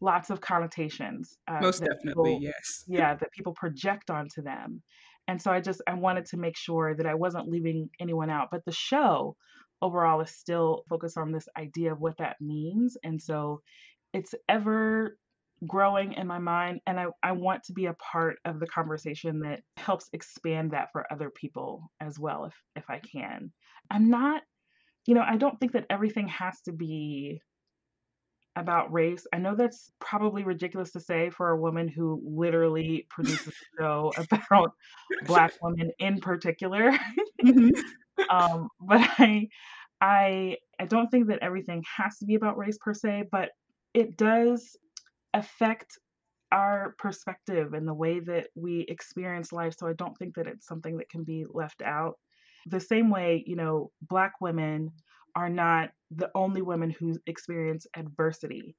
lots 0.00 0.30
of 0.30 0.40
connotations. 0.40 1.38
Uh, 1.48 1.60
Most 1.60 1.80
definitely, 1.80 2.32
people- 2.32 2.42
yes. 2.42 2.84
yeah, 2.88 3.14
that 3.14 3.32
people 3.32 3.54
project 3.54 4.10
onto 4.10 4.42
them. 4.42 4.82
And 5.28 5.40
so 5.40 5.50
I 5.52 5.60
just 5.60 5.80
I 5.86 5.94
wanted 5.94 6.26
to 6.26 6.36
make 6.36 6.56
sure 6.56 6.94
that 6.94 7.06
I 7.06 7.14
wasn't 7.14 7.48
leaving 7.48 7.88
anyone 8.00 8.28
out. 8.28 8.48
But 8.50 8.64
the 8.64 8.72
show 8.72 9.36
overall 9.80 10.20
is 10.20 10.30
still 10.30 10.84
focused 10.88 11.16
on 11.16 11.32
this 11.32 11.48
idea 11.56 11.92
of 11.92 12.00
what 12.00 12.18
that 12.18 12.36
means. 12.40 12.96
And 13.02 13.20
so 13.20 13.62
it's 14.12 14.34
ever 14.48 15.16
growing 15.66 16.14
in 16.14 16.26
my 16.26 16.38
mind 16.38 16.80
and 16.86 16.98
I, 16.98 17.06
I 17.22 17.32
want 17.32 17.62
to 17.64 17.72
be 17.72 17.86
a 17.86 17.94
part 17.94 18.36
of 18.44 18.58
the 18.58 18.66
conversation 18.66 19.40
that 19.40 19.60
helps 19.76 20.08
expand 20.12 20.72
that 20.72 20.88
for 20.92 21.06
other 21.12 21.30
people 21.30 21.90
as 22.00 22.18
well 22.18 22.46
if 22.46 22.54
if 22.74 22.84
I 22.90 22.98
can. 23.00 23.52
I'm 23.90 24.10
not 24.10 24.42
you 25.06 25.14
know, 25.14 25.24
I 25.26 25.36
don't 25.36 25.58
think 25.58 25.72
that 25.72 25.86
everything 25.90 26.28
has 26.28 26.60
to 26.62 26.72
be 26.72 27.40
about 28.54 28.92
race. 28.92 29.26
I 29.32 29.38
know 29.38 29.56
that's 29.56 29.90
probably 30.00 30.44
ridiculous 30.44 30.92
to 30.92 31.00
say 31.00 31.30
for 31.30 31.50
a 31.50 31.60
woman 31.60 31.88
who 31.88 32.20
literally 32.24 33.06
produces 33.10 33.48
a 33.48 33.52
show 33.82 34.12
about 34.16 34.72
black 35.26 35.52
women 35.62 35.90
in 35.98 36.20
particular. 36.20 36.92
Mhm. 37.42 37.70
um, 38.30 38.68
but 38.80 39.00
I, 39.18 39.48
I, 40.00 40.56
I 40.78 40.84
don't 40.86 41.08
think 41.08 41.28
that 41.28 41.38
everything 41.42 41.82
has 41.96 42.18
to 42.18 42.26
be 42.26 42.34
about 42.34 42.58
race 42.58 42.78
per 42.78 42.94
se, 42.94 43.24
but 43.32 43.50
it 43.94 44.16
does 44.16 44.76
affect 45.34 45.98
our 46.52 46.94
perspective 46.98 47.72
and 47.72 47.88
the 47.88 47.94
way 47.94 48.20
that 48.20 48.48
we 48.54 48.80
experience 48.82 49.52
life. 49.52 49.74
So 49.78 49.88
I 49.88 49.94
don't 49.94 50.16
think 50.18 50.34
that 50.36 50.46
it's 50.46 50.66
something 50.66 50.98
that 50.98 51.08
can 51.08 51.24
be 51.24 51.46
left 51.48 51.82
out. 51.82 52.18
The 52.66 52.80
same 52.80 53.10
way, 53.10 53.42
you 53.46 53.56
know, 53.56 53.90
black 54.02 54.34
women 54.40 54.90
are 55.34 55.48
not 55.48 55.90
the 56.10 56.30
only 56.34 56.62
women 56.62 56.90
who 56.90 57.14
experience 57.26 57.86
adversity. 57.96 58.76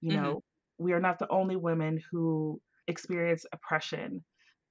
You 0.00 0.12
Mhm. 0.12 0.12
know, 0.12 0.44
we 0.78 0.92
are 0.92 1.00
not 1.00 1.18
the 1.18 1.28
only 1.30 1.56
women 1.56 2.00
who 2.10 2.60
experience 2.86 3.44
oppression, 3.52 4.24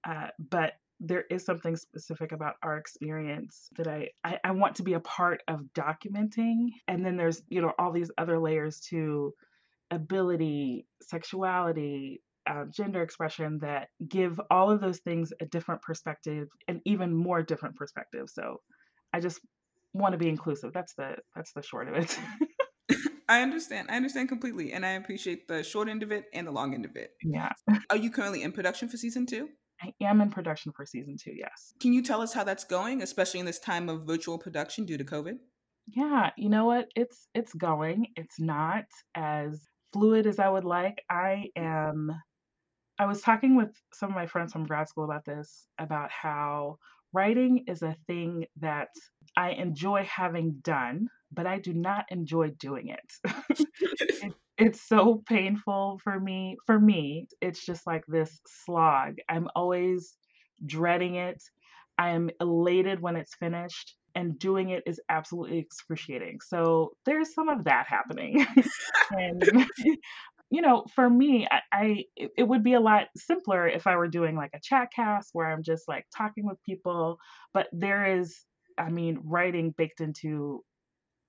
uh, 0.07 0.27
but 0.39 0.73
there 1.01 1.25
is 1.29 1.43
something 1.43 1.75
specific 1.75 2.31
about 2.31 2.55
our 2.63 2.77
experience 2.77 3.67
that 3.75 3.87
I, 3.87 4.09
I, 4.23 4.39
I 4.45 4.51
want 4.51 4.75
to 4.77 4.83
be 4.83 4.93
a 4.93 5.01
part 5.01 5.41
of 5.49 5.61
documenting. 5.77 6.67
And 6.87 7.05
then 7.05 7.17
there's, 7.17 7.41
you 7.49 7.61
know, 7.61 7.73
all 7.77 7.91
these 7.91 8.11
other 8.17 8.39
layers 8.39 8.79
to 8.91 9.33
ability, 9.91 10.87
sexuality, 11.01 12.21
uh, 12.47 12.65
gender 12.69 13.01
expression 13.01 13.59
that 13.61 13.87
give 14.07 14.39
all 14.51 14.69
of 14.69 14.81
those 14.81 14.99
things 14.99 15.33
a 15.41 15.45
different 15.45 15.81
perspective 15.81 16.47
and 16.67 16.81
even 16.85 17.15
more 17.15 17.41
different 17.41 17.75
perspective. 17.75 18.29
So 18.29 18.61
I 19.13 19.19
just 19.19 19.39
want 19.93 20.13
to 20.13 20.17
be 20.17 20.29
inclusive. 20.29 20.71
That's 20.73 20.93
the 20.95 21.15
that's 21.35 21.53
the 21.53 21.63
short 21.63 21.87
of 21.87 21.95
it. 21.95 22.19
I 23.27 23.41
understand. 23.41 23.87
I 23.89 23.95
understand 23.95 24.29
completely, 24.29 24.73
and 24.73 24.85
I 24.85 24.91
appreciate 24.91 25.47
the 25.47 25.63
short 25.63 25.89
end 25.89 26.03
of 26.03 26.11
it 26.11 26.25
and 26.33 26.45
the 26.45 26.51
long 26.51 26.75
end 26.75 26.85
of 26.85 26.95
it. 26.95 27.11
Yeah. 27.23 27.49
Are 27.89 27.97
you 27.97 28.11
currently 28.11 28.43
in 28.43 28.51
production 28.51 28.87
for 28.87 28.97
season 28.97 29.25
two? 29.25 29.49
I 29.81 29.91
am 30.01 30.21
in 30.21 30.29
production 30.29 30.71
for 30.75 30.85
season 30.85 31.17
two. 31.21 31.33
Yes. 31.35 31.73
Can 31.81 31.91
you 31.91 32.03
tell 32.03 32.21
us 32.21 32.33
how 32.33 32.43
that's 32.43 32.63
going, 32.63 33.01
especially 33.01 33.39
in 33.39 33.45
this 33.45 33.59
time 33.59 33.89
of 33.89 34.05
virtual 34.05 34.37
production 34.37 34.85
due 34.85 34.97
to 34.97 35.03
COVID? 35.03 35.37
Yeah, 35.87 36.31
you 36.37 36.49
know 36.49 36.65
what? 36.65 36.87
It's 36.95 37.27
it's 37.33 37.53
going. 37.53 38.07
It's 38.15 38.39
not 38.39 38.85
as 39.15 39.67
fluid 39.95 40.27
as 40.27 40.39
I 40.39 40.49
would 40.49 40.65
like. 40.65 41.01
I 41.09 41.45
am 41.55 42.11
I 42.99 43.05
was 43.05 43.21
talking 43.21 43.55
with 43.55 43.71
some 43.93 44.09
of 44.09 44.15
my 44.15 44.27
friends 44.27 44.51
from 44.53 44.65
grad 44.65 44.89
school 44.89 45.05
about 45.05 45.25
this, 45.25 45.67
about 45.79 46.11
how 46.11 46.77
writing 47.13 47.63
is 47.67 47.81
a 47.81 47.95
thing 48.07 48.45
that 48.59 48.89
I 49.37 49.51
enjoy 49.51 50.03
having 50.03 50.59
done, 50.61 51.07
but 51.31 51.47
I 51.47 51.59
do 51.59 51.73
not 51.73 52.05
enjoy 52.09 52.51
doing 52.51 52.89
it. 52.89 53.67
it 53.99 54.33
it's 54.57 54.81
so 54.87 55.23
painful 55.27 55.99
for 56.03 56.19
me. 56.19 56.57
For 56.65 56.79
me, 56.79 57.27
it's 57.41 57.65
just 57.65 57.87
like 57.87 58.03
this 58.07 58.39
slog. 58.47 59.15
I'm 59.29 59.47
always 59.55 60.15
dreading 60.65 61.15
it. 61.15 61.41
I 61.97 62.09
am 62.09 62.29
elated 62.41 62.99
when 63.01 63.15
it's 63.15 63.35
finished, 63.35 63.95
and 64.15 64.39
doing 64.39 64.69
it 64.69 64.84
is 64.86 65.00
absolutely 65.10 65.60
excruciating. 65.60 66.39
So 66.41 66.93
there's 67.05 67.34
some 67.34 67.50
of 67.50 67.65
that 67.65 67.86
happening. 67.88 68.45
and 69.12 69.43
you 70.51 70.62
know, 70.62 70.86
for 70.95 71.10
me, 71.10 71.48
I, 71.51 71.60
I, 71.72 72.03
it 72.15 72.48
would 72.48 72.63
be 72.63 72.74
a 72.74 72.79
lot 72.79 73.07
simpler 73.17 73.67
if 73.67 73.88
I 73.88 73.98
were 73.98 74.07
doing 74.07 74.36
like 74.36 74.51
a 74.53 74.60
chat 74.62 74.89
cast 74.95 75.29
where 75.34 75.51
I'm 75.51 75.63
just 75.63 75.88
like 75.88 76.05
talking 76.15 76.45
with 76.45 76.63
people, 76.63 77.17
but 77.53 77.67
there 77.74 78.19
is 78.19 78.45
I 78.77 78.89
mean, 78.89 79.19
writing 79.24 79.74
baked 79.77 80.01
into 80.01 80.63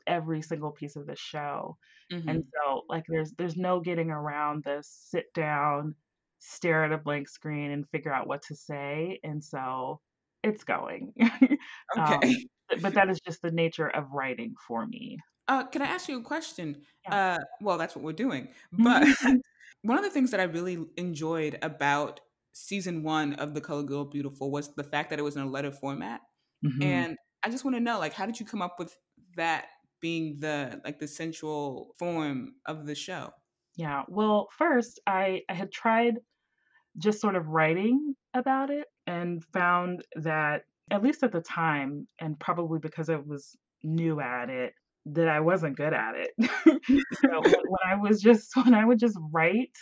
every 0.06 0.42
single 0.42 0.70
piece 0.70 0.96
of 0.96 1.06
the 1.06 1.16
show. 1.16 1.76
Mm-hmm. 2.12 2.28
And 2.28 2.44
so 2.44 2.82
like 2.88 3.04
there's 3.08 3.32
there's 3.32 3.56
no 3.56 3.80
getting 3.80 4.10
around 4.10 4.64
this 4.64 4.88
sit 5.10 5.26
down, 5.34 5.94
stare 6.38 6.84
at 6.84 6.92
a 6.92 6.98
blank 6.98 7.28
screen 7.28 7.70
and 7.70 7.88
figure 7.88 8.12
out 8.12 8.28
what 8.28 8.42
to 8.48 8.54
say. 8.54 9.20
And 9.22 9.42
so 9.42 10.00
it's 10.46 10.64
going. 10.64 11.12
Um, 11.96 12.14
okay. 12.14 12.34
um, 12.72 12.80
but 12.80 12.94
that 12.94 13.08
is 13.08 13.20
just 13.20 13.42
the 13.42 13.50
nature 13.50 13.88
of 13.88 14.10
writing 14.12 14.54
for 14.66 14.86
me. 14.86 15.18
Uh, 15.48 15.64
can 15.64 15.82
I 15.82 15.86
ask 15.86 16.08
you 16.08 16.18
a 16.18 16.22
question? 16.22 16.82
Yeah. 17.04 17.36
Uh, 17.36 17.38
well, 17.60 17.78
that's 17.78 17.94
what 17.94 18.04
we're 18.04 18.12
doing. 18.12 18.48
But 18.72 19.06
one 19.82 19.98
of 19.98 20.04
the 20.04 20.10
things 20.10 20.32
that 20.32 20.40
I 20.40 20.44
really 20.44 20.84
enjoyed 20.96 21.58
about 21.62 22.20
season 22.52 23.02
one 23.02 23.34
of 23.34 23.54
The 23.54 23.60
Colored 23.60 23.86
Girl 23.86 24.04
Beautiful 24.04 24.50
was 24.50 24.74
the 24.74 24.82
fact 24.82 25.10
that 25.10 25.18
it 25.18 25.22
was 25.22 25.36
in 25.36 25.42
a 25.42 25.48
letter 25.48 25.70
format. 25.70 26.22
Mm-hmm. 26.64 26.82
And 26.82 27.16
I 27.44 27.50
just 27.50 27.64
want 27.64 27.76
to 27.76 27.80
know, 27.80 27.98
like, 27.98 28.12
how 28.12 28.26
did 28.26 28.40
you 28.40 28.46
come 28.46 28.62
up 28.62 28.76
with 28.78 28.96
that 29.36 29.66
being 30.00 30.38
the 30.40 30.80
like 30.84 30.98
the 30.98 31.08
central 31.08 31.94
form 31.98 32.54
of 32.66 32.86
the 32.86 32.94
show? 32.94 33.30
Yeah. 33.76 34.02
Well, 34.08 34.48
first 34.56 35.00
I, 35.06 35.42
I 35.48 35.54
had 35.54 35.70
tried 35.70 36.16
just 36.98 37.20
sort 37.20 37.36
of 37.36 37.48
writing 37.48 38.14
about 38.34 38.70
it 38.70 38.86
and 39.06 39.44
found 39.52 40.04
that 40.16 40.62
at 40.90 41.02
least 41.02 41.22
at 41.22 41.32
the 41.32 41.40
time, 41.40 42.06
and 42.20 42.38
probably 42.38 42.78
because 42.78 43.08
I 43.08 43.16
was 43.16 43.56
new 43.82 44.20
at 44.20 44.50
it, 44.50 44.72
that 45.06 45.28
I 45.28 45.40
wasn't 45.40 45.76
good 45.76 45.92
at 45.92 46.14
it. 46.16 46.30
so 47.14 47.40
when 47.42 47.80
I 47.86 47.96
was 47.96 48.20
just 48.20 48.50
when 48.56 48.74
I 48.74 48.84
would 48.84 48.98
just 48.98 49.18
write 49.32 49.76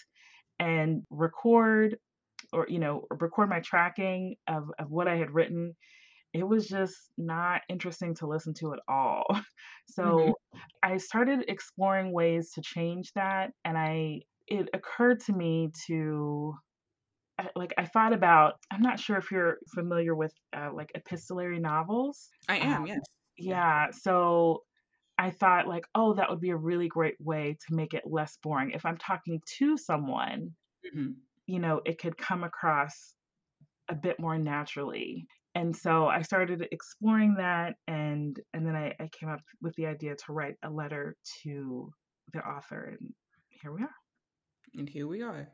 and 0.60 1.02
record 1.10 1.96
or 2.52 2.66
you 2.68 2.78
know 2.78 3.06
record 3.10 3.48
my 3.48 3.60
tracking 3.60 4.36
of, 4.46 4.70
of 4.78 4.90
what 4.90 5.08
I 5.08 5.16
had 5.16 5.30
written 5.30 5.74
it 6.34 6.46
was 6.46 6.66
just 6.66 6.96
not 7.16 7.62
interesting 7.68 8.14
to 8.16 8.26
listen 8.26 8.52
to 8.54 8.74
at 8.74 8.80
all. 8.88 9.24
So 9.86 10.02
mm-hmm. 10.02 10.58
I 10.82 10.96
started 10.96 11.44
exploring 11.46 12.10
ways 12.10 12.52
to 12.54 12.62
change 12.62 13.12
that 13.14 13.50
and 13.66 13.76
I 13.76 14.22
it 14.46 14.70
occurred 14.72 15.20
to 15.26 15.34
me 15.34 15.72
to 15.86 16.54
like 17.56 17.74
I 17.76 17.84
thought 17.86 18.12
about 18.12 18.54
I'm 18.70 18.82
not 18.82 19.00
sure 19.00 19.16
if 19.16 19.30
you're 19.30 19.58
familiar 19.74 20.14
with 20.14 20.32
uh, 20.56 20.70
like 20.72 20.90
epistolary 20.94 21.58
novels. 21.58 22.28
I 22.48 22.58
am, 22.58 22.82
um, 22.82 22.86
yes. 22.86 23.00
Yeah, 23.36 23.86
so 23.90 24.62
I 25.18 25.30
thought 25.30 25.66
like, 25.66 25.86
oh, 25.94 26.14
that 26.14 26.30
would 26.30 26.40
be 26.40 26.50
a 26.50 26.56
really 26.56 26.88
great 26.88 27.16
way 27.20 27.56
to 27.66 27.74
make 27.74 27.94
it 27.94 28.04
less 28.06 28.38
boring. 28.42 28.70
If 28.70 28.86
I'm 28.86 28.96
talking 28.96 29.40
to 29.58 29.76
someone, 29.76 30.52
mm-hmm. 30.86 31.12
you 31.46 31.58
know, 31.58 31.80
it 31.84 31.98
could 31.98 32.16
come 32.16 32.44
across 32.44 33.14
a 33.88 33.94
bit 33.94 34.18
more 34.18 34.38
naturally 34.38 35.26
and 35.54 35.74
so 35.74 36.06
I 36.06 36.22
started 36.22 36.66
exploring 36.72 37.36
that, 37.38 37.74
and 37.86 38.38
and 38.52 38.66
then 38.66 38.74
I, 38.74 38.94
I 38.98 39.08
came 39.08 39.28
up 39.28 39.40
with 39.62 39.74
the 39.76 39.86
idea 39.86 40.16
to 40.16 40.32
write 40.32 40.56
a 40.64 40.70
letter 40.70 41.16
to 41.42 41.92
the 42.32 42.40
author, 42.40 42.96
and 42.98 43.14
here 43.50 43.72
we 43.72 43.82
are. 43.82 43.94
And 44.74 44.88
here 44.88 45.06
we 45.06 45.22
are. 45.22 45.48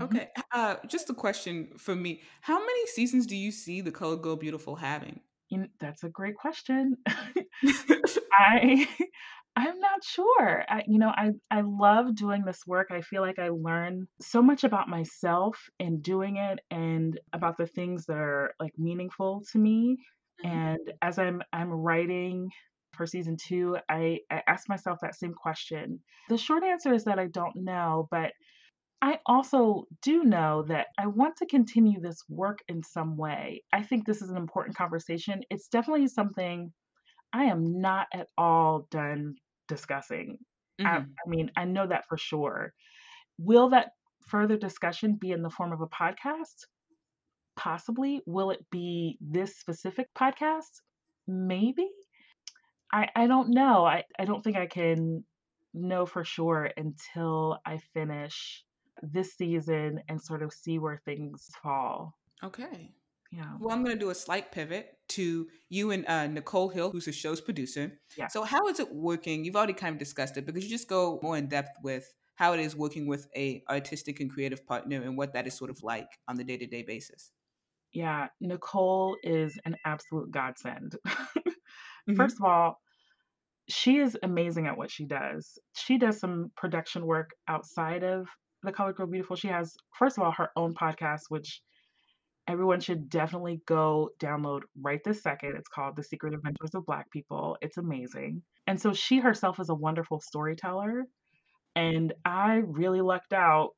Mm-hmm. 0.00 0.16
Okay, 0.16 0.28
uh, 0.52 0.76
just 0.86 1.10
a 1.10 1.14
question 1.14 1.70
for 1.78 1.94
me: 1.96 2.22
How 2.42 2.58
many 2.58 2.86
seasons 2.86 3.26
do 3.26 3.36
you 3.36 3.50
see 3.50 3.80
The 3.80 3.92
Colored 3.92 4.22
Girl 4.22 4.36
Beautiful 4.36 4.76
having? 4.76 5.20
That's 5.80 6.02
a 6.04 6.08
great 6.08 6.36
question. 6.36 6.96
I 8.32 8.88
I'm 9.58 9.80
not 9.80 10.04
sure. 10.04 10.64
I, 10.68 10.82
you 10.86 10.98
know, 10.98 11.08
I, 11.08 11.30
I 11.50 11.62
love 11.62 12.14
doing 12.14 12.44
this 12.44 12.66
work. 12.66 12.88
I 12.90 13.00
feel 13.00 13.22
like 13.22 13.38
I 13.38 13.48
learn 13.48 14.06
so 14.20 14.42
much 14.42 14.64
about 14.64 14.90
myself 14.90 15.58
in 15.78 16.02
doing 16.02 16.36
it 16.36 16.58
and 16.70 17.18
about 17.32 17.56
the 17.56 17.66
things 17.66 18.04
that 18.04 18.18
are 18.18 18.52
like 18.60 18.72
meaningful 18.76 19.44
to 19.52 19.58
me. 19.58 19.96
Mm-hmm. 20.44 20.56
And 20.56 20.92
as 21.00 21.18
I'm 21.18 21.42
I'm 21.54 21.70
writing 21.70 22.50
for 22.92 23.06
season 23.06 23.38
two, 23.38 23.78
I, 23.88 24.18
I 24.30 24.42
ask 24.46 24.68
myself 24.68 24.98
that 25.00 25.14
same 25.14 25.32
question. 25.32 26.00
The 26.28 26.36
short 26.36 26.62
answer 26.62 26.92
is 26.92 27.04
that 27.04 27.18
I 27.18 27.28
don't 27.28 27.56
know, 27.56 28.08
but 28.10 28.32
I 29.06 29.20
also 29.24 29.84
do 30.02 30.24
know 30.24 30.64
that 30.66 30.88
I 30.98 31.06
want 31.06 31.36
to 31.36 31.46
continue 31.46 32.00
this 32.00 32.24
work 32.28 32.58
in 32.66 32.82
some 32.82 33.16
way. 33.16 33.62
I 33.72 33.84
think 33.84 34.04
this 34.04 34.20
is 34.20 34.30
an 34.30 34.36
important 34.36 34.76
conversation. 34.76 35.42
It's 35.48 35.68
definitely 35.68 36.08
something 36.08 36.72
I 37.32 37.44
am 37.44 37.80
not 37.80 38.08
at 38.12 38.26
all 38.36 38.88
done 38.90 39.36
discussing. 39.68 40.38
Mm-hmm. 40.80 40.86
I, 40.88 40.96
I 40.96 41.28
mean, 41.28 41.52
I 41.56 41.66
know 41.66 41.86
that 41.86 42.08
for 42.08 42.18
sure. 42.18 42.72
Will 43.38 43.68
that 43.68 43.90
further 44.26 44.56
discussion 44.56 45.14
be 45.20 45.30
in 45.30 45.42
the 45.42 45.50
form 45.50 45.70
of 45.72 45.80
a 45.80 45.86
podcast? 45.86 46.64
Possibly. 47.54 48.22
Will 48.26 48.50
it 48.50 48.66
be 48.72 49.18
this 49.20 49.56
specific 49.56 50.08
podcast? 50.18 50.80
Maybe. 51.28 51.86
I, 52.92 53.06
I 53.14 53.28
don't 53.28 53.50
know. 53.50 53.86
I, 53.86 54.02
I 54.18 54.24
don't 54.24 54.42
think 54.42 54.56
I 54.56 54.66
can 54.66 55.22
know 55.72 56.06
for 56.06 56.24
sure 56.24 56.68
until 56.76 57.60
I 57.64 57.78
finish 57.94 58.64
this 59.02 59.34
season 59.34 60.00
and 60.08 60.20
sort 60.20 60.42
of 60.42 60.52
see 60.52 60.78
where 60.78 61.00
things 61.04 61.48
fall. 61.62 62.16
Okay. 62.42 62.92
Yeah. 63.32 63.56
Well, 63.60 63.74
I'm 63.74 63.84
going 63.84 63.96
to 63.96 64.00
do 64.00 64.10
a 64.10 64.14
slight 64.14 64.52
pivot 64.52 64.98
to 65.08 65.48
you 65.68 65.90
and 65.90 66.06
uh, 66.06 66.26
Nicole 66.26 66.68
Hill, 66.68 66.90
who's 66.90 67.06
the 67.06 67.12
show's 67.12 67.40
producer. 67.40 67.92
Yeah. 68.16 68.28
So, 68.28 68.44
how 68.44 68.68
is 68.68 68.80
it 68.80 68.94
working? 68.94 69.44
You've 69.44 69.56
already 69.56 69.72
kind 69.72 69.92
of 69.92 69.98
discussed 69.98 70.36
it, 70.36 70.46
because 70.46 70.64
you 70.64 70.70
just 70.70 70.88
go 70.88 71.18
more 71.22 71.36
in 71.36 71.48
depth 71.48 71.76
with 71.82 72.12
how 72.36 72.52
it 72.52 72.60
is 72.60 72.76
working 72.76 73.06
with 73.06 73.26
a 73.36 73.62
artistic 73.68 74.20
and 74.20 74.30
creative 74.30 74.66
partner 74.66 75.02
and 75.02 75.16
what 75.16 75.32
that 75.32 75.46
is 75.46 75.54
sort 75.54 75.70
of 75.70 75.82
like 75.82 76.08
on 76.28 76.36
the 76.36 76.44
day 76.44 76.56
to 76.56 76.66
day 76.66 76.82
basis. 76.82 77.32
Yeah, 77.92 78.28
Nicole 78.40 79.16
is 79.22 79.58
an 79.64 79.76
absolute 79.84 80.30
godsend. 80.30 80.96
mm-hmm. 81.06 82.14
First 82.14 82.36
of 82.36 82.44
all, 82.44 82.78
she 83.68 83.96
is 83.98 84.16
amazing 84.22 84.66
at 84.66 84.76
what 84.76 84.90
she 84.90 85.04
does. 85.04 85.58
She 85.74 85.98
does 85.98 86.20
some 86.20 86.52
production 86.56 87.06
work 87.06 87.30
outside 87.48 88.04
of 88.04 88.28
The 88.62 88.72
Colored 88.72 88.96
Girl 88.96 89.06
Beautiful. 89.06 89.36
She 89.36 89.48
has, 89.48 89.74
first 89.98 90.18
of 90.18 90.24
all, 90.24 90.32
her 90.32 90.50
own 90.56 90.74
podcast, 90.74 91.22
which 91.28 91.62
everyone 92.48 92.80
should 92.80 93.08
definitely 93.08 93.60
go 93.66 94.10
download 94.20 94.62
right 94.80 95.00
this 95.04 95.22
second. 95.22 95.56
It's 95.56 95.68
called 95.68 95.96
The 95.96 96.02
Secret 96.02 96.34
Adventures 96.34 96.74
of 96.74 96.86
Black 96.86 97.10
People. 97.10 97.56
It's 97.60 97.76
amazing. 97.76 98.42
And 98.66 98.80
so 98.80 98.92
she 98.92 99.18
herself 99.18 99.60
is 99.60 99.68
a 99.68 99.74
wonderful 99.74 100.20
storyteller. 100.20 101.04
And 101.74 102.12
I 102.24 102.62
really 102.64 103.00
lucked 103.00 103.32
out 103.32 103.70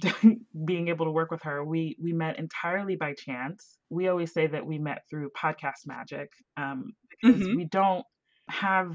being 0.64 0.88
able 0.88 1.06
to 1.06 1.10
work 1.10 1.30
with 1.30 1.42
her. 1.42 1.64
We 1.64 1.96
we 2.00 2.12
met 2.12 2.38
entirely 2.38 2.96
by 2.96 3.14
chance. 3.14 3.78
We 3.90 4.08
always 4.08 4.32
say 4.32 4.46
that 4.46 4.66
we 4.66 4.78
met 4.78 5.02
through 5.10 5.30
podcast 5.30 5.86
magic 5.86 6.30
um, 6.56 6.92
because 7.22 7.42
mm-hmm. 7.42 7.56
we 7.56 7.64
don't 7.64 8.04
have 8.48 8.92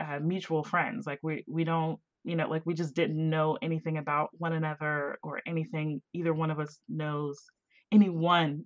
uh, 0.00 0.18
mutual 0.20 0.64
friends. 0.64 1.06
Like 1.06 1.20
we 1.22 1.44
we 1.48 1.64
don't 1.64 1.98
you 2.24 2.36
know, 2.36 2.48
like 2.48 2.62
we 2.64 2.74
just 2.74 2.94
didn't 2.94 3.30
know 3.30 3.58
anything 3.62 3.98
about 3.98 4.30
one 4.38 4.52
another 4.54 5.18
or 5.22 5.40
anything 5.46 6.00
either 6.14 6.32
one 6.32 6.50
of 6.50 6.58
us 6.58 6.78
knows, 6.88 7.38
anyone 7.92 8.64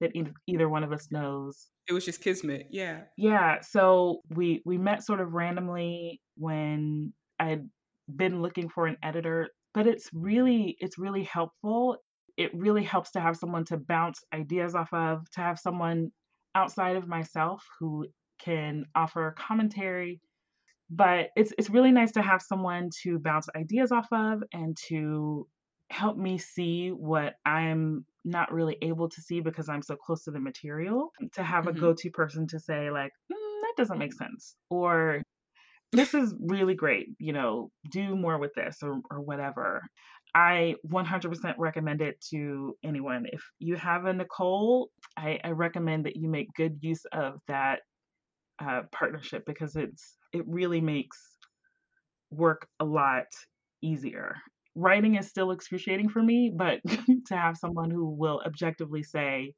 that 0.00 0.12
either 0.46 0.68
one 0.68 0.84
of 0.84 0.92
us 0.92 1.08
knows. 1.10 1.68
It 1.88 1.92
was 1.92 2.04
just 2.04 2.22
kismet. 2.22 2.68
Yeah. 2.70 3.02
Yeah. 3.16 3.60
So 3.62 4.20
we 4.30 4.62
we 4.64 4.78
met 4.78 5.04
sort 5.04 5.20
of 5.20 5.34
randomly 5.34 6.20
when 6.36 7.12
I 7.38 7.48
had 7.50 7.68
been 8.14 8.42
looking 8.42 8.68
for 8.68 8.86
an 8.86 8.96
editor, 9.02 9.48
but 9.72 9.86
it's 9.86 10.08
really 10.12 10.76
it's 10.78 10.98
really 10.98 11.24
helpful. 11.24 11.96
It 12.36 12.54
really 12.54 12.82
helps 12.82 13.12
to 13.12 13.20
have 13.20 13.36
someone 13.36 13.64
to 13.66 13.76
bounce 13.76 14.20
ideas 14.32 14.74
off 14.74 14.92
of, 14.92 15.30
to 15.32 15.40
have 15.40 15.58
someone 15.58 16.10
outside 16.54 16.96
of 16.96 17.06
myself 17.06 17.62
who 17.78 18.06
can 18.40 18.84
offer 18.94 19.34
commentary. 19.38 20.20
But 20.94 21.30
it's 21.34 21.52
it's 21.58 21.70
really 21.70 21.92
nice 21.92 22.12
to 22.12 22.22
have 22.22 22.42
someone 22.42 22.90
to 23.02 23.18
bounce 23.18 23.48
ideas 23.56 23.90
off 23.90 24.06
of 24.12 24.42
and 24.52 24.76
to 24.88 25.46
help 25.90 26.16
me 26.16 26.38
see 26.38 26.90
what 26.90 27.34
I'm 27.44 28.04
not 28.24 28.52
really 28.52 28.76
able 28.80 29.08
to 29.08 29.20
see 29.20 29.40
because 29.40 29.68
I'm 29.68 29.82
so 29.82 29.96
close 29.96 30.24
to 30.24 30.30
the 30.30 30.40
material. 30.40 31.10
To 31.34 31.42
have 31.42 31.64
mm-hmm. 31.64 31.76
a 31.76 31.80
go-to 31.80 32.10
person 32.10 32.46
to 32.48 32.60
say 32.60 32.90
like, 32.90 33.12
mm, 33.32 33.60
that 33.62 33.74
doesn't 33.76 33.98
make 33.98 34.14
sense, 34.14 34.54
or 34.70 35.22
this 35.92 36.14
is 36.14 36.34
really 36.40 36.74
great, 36.74 37.08
you 37.18 37.32
know, 37.32 37.70
do 37.90 38.16
more 38.16 38.38
with 38.38 38.52
this 38.54 38.78
or, 38.82 39.00
or 39.10 39.20
whatever. 39.20 39.82
I 40.34 40.74
100% 40.92 41.54
recommend 41.58 42.02
it 42.02 42.16
to 42.30 42.76
anyone. 42.84 43.26
If 43.32 43.42
you 43.60 43.76
have 43.76 44.04
a 44.04 44.12
Nicole, 44.12 44.88
I, 45.16 45.38
I 45.44 45.50
recommend 45.50 46.06
that 46.06 46.16
you 46.16 46.28
make 46.28 46.48
good 46.56 46.78
use 46.80 47.04
of 47.12 47.34
that 47.46 47.80
uh, 48.58 48.82
partnership 48.92 49.44
because 49.46 49.76
it's 49.76 50.16
it 50.32 50.44
really 50.46 50.80
makes 50.80 51.18
work 52.30 52.66
a 52.80 52.84
lot 52.84 53.26
easier. 53.82 54.36
Writing 54.74 55.14
is 55.14 55.28
still 55.28 55.52
excruciating 55.52 56.08
for 56.08 56.22
me, 56.22 56.52
but 56.54 56.80
to 57.26 57.36
have 57.36 57.56
someone 57.56 57.90
who 57.90 58.10
will 58.10 58.42
objectively 58.44 59.02
say 59.02 59.54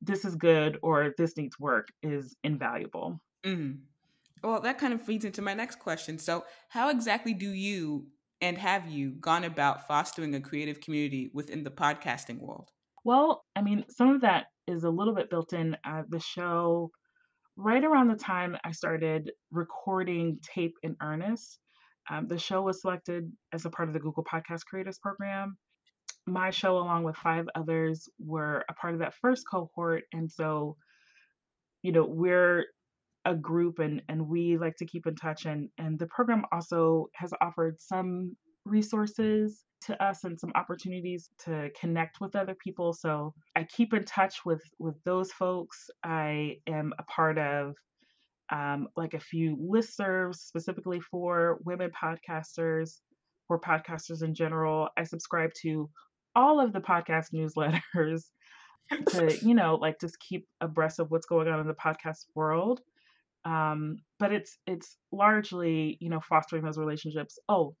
this 0.00 0.24
is 0.24 0.36
good 0.36 0.78
or 0.82 1.12
this 1.18 1.36
needs 1.36 1.58
work 1.58 1.88
is 2.02 2.36
invaluable. 2.44 3.20
Mm. 3.44 3.78
Well, 4.42 4.60
that 4.60 4.78
kind 4.78 4.92
of 4.92 5.02
feeds 5.02 5.24
into 5.24 5.42
my 5.42 5.54
next 5.54 5.80
question. 5.80 6.18
So, 6.18 6.44
how 6.68 6.90
exactly 6.90 7.34
do 7.34 7.50
you 7.50 8.06
and 8.40 8.56
have 8.56 8.88
you 8.88 9.12
gone 9.12 9.44
about 9.44 9.88
fostering 9.88 10.34
a 10.34 10.40
creative 10.40 10.80
community 10.80 11.30
within 11.34 11.64
the 11.64 11.70
podcasting 11.70 12.38
world? 12.38 12.70
Well, 13.04 13.44
I 13.56 13.62
mean, 13.62 13.84
some 13.90 14.10
of 14.10 14.20
that 14.20 14.46
is 14.68 14.84
a 14.84 14.90
little 14.90 15.14
bit 15.14 15.30
built 15.30 15.52
in. 15.52 15.76
Uh, 15.84 16.02
the 16.08 16.20
show, 16.20 16.90
right 17.58 17.84
around 17.84 18.06
the 18.08 18.14
time 18.14 18.56
I 18.64 18.70
started 18.70 19.32
recording 19.50 20.38
tape 20.42 20.74
in 20.84 20.96
earnest, 21.02 21.58
um, 22.08 22.28
the 22.28 22.38
show 22.38 22.62
was 22.62 22.80
selected 22.80 23.30
as 23.52 23.64
a 23.64 23.70
part 23.70 23.88
of 23.88 23.94
the 23.94 24.00
Google 24.00 24.24
Podcast 24.24 24.64
Creators 24.64 24.98
Program. 24.98 25.58
My 26.26 26.50
show, 26.50 26.78
along 26.78 27.02
with 27.02 27.16
five 27.16 27.46
others, 27.56 28.08
were 28.20 28.64
a 28.68 28.74
part 28.74 28.94
of 28.94 29.00
that 29.00 29.14
first 29.20 29.44
cohort. 29.50 30.04
And 30.12 30.30
so, 30.30 30.76
you 31.82 31.90
know, 31.90 32.06
we're 32.06 32.64
a 33.24 33.34
group 33.34 33.80
and 33.80 34.02
and 34.08 34.28
we 34.28 34.56
like 34.56 34.76
to 34.76 34.86
keep 34.86 35.06
in 35.06 35.16
touch 35.16 35.44
and 35.44 35.68
and 35.76 35.98
the 35.98 36.06
program 36.06 36.44
also 36.52 37.08
has 37.14 37.32
offered 37.40 37.80
some 37.80 38.36
resources 38.68 39.64
to 39.82 40.02
us 40.02 40.24
and 40.24 40.38
some 40.38 40.52
opportunities 40.54 41.30
to 41.44 41.70
connect 41.80 42.20
with 42.20 42.36
other 42.36 42.54
people. 42.54 42.92
So 42.92 43.34
i 43.56 43.64
keep 43.64 43.94
in 43.94 44.04
touch 44.04 44.44
with 44.44 44.62
with 44.78 44.96
those 45.04 45.32
folks. 45.32 45.90
I 46.04 46.56
am 46.66 46.92
a 46.98 47.02
part 47.04 47.38
of 47.38 47.74
um, 48.50 48.88
like 48.96 49.14
a 49.14 49.20
few 49.20 49.56
listservs 49.56 50.36
specifically 50.36 51.00
for 51.00 51.58
women 51.64 51.90
podcasters 51.90 53.00
or 53.48 53.60
podcasters 53.60 54.22
in 54.22 54.34
general. 54.34 54.88
I 54.96 55.04
subscribe 55.04 55.50
to 55.62 55.90
all 56.34 56.60
of 56.60 56.72
the 56.72 56.80
podcast 56.80 57.26
newsletters 57.34 58.24
to 59.08 59.38
you 59.46 59.54
know 59.54 59.76
like 59.76 60.00
just 60.00 60.18
keep 60.20 60.46
abreast 60.60 60.98
of 60.98 61.10
what's 61.10 61.26
going 61.26 61.48
on 61.48 61.60
in 61.60 61.66
the 61.66 61.74
podcast 61.74 62.26
world. 62.34 62.80
Um, 63.44 63.98
but 64.18 64.32
it's 64.32 64.58
it's 64.66 64.96
largely 65.12 65.96
you 66.00 66.10
know 66.10 66.20
fostering 66.20 66.64
those 66.64 66.78
relationships. 66.78 67.38
Oh 67.48 67.74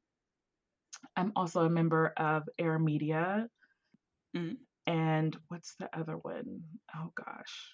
i'm 1.16 1.32
also 1.36 1.60
a 1.62 1.70
member 1.70 2.12
of 2.16 2.42
air 2.58 2.78
media 2.78 3.46
mm. 4.36 4.56
and 4.86 5.36
what's 5.48 5.74
the 5.78 5.88
other 5.98 6.14
one? 6.14 6.62
Oh 6.94 7.12
gosh 7.16 7.72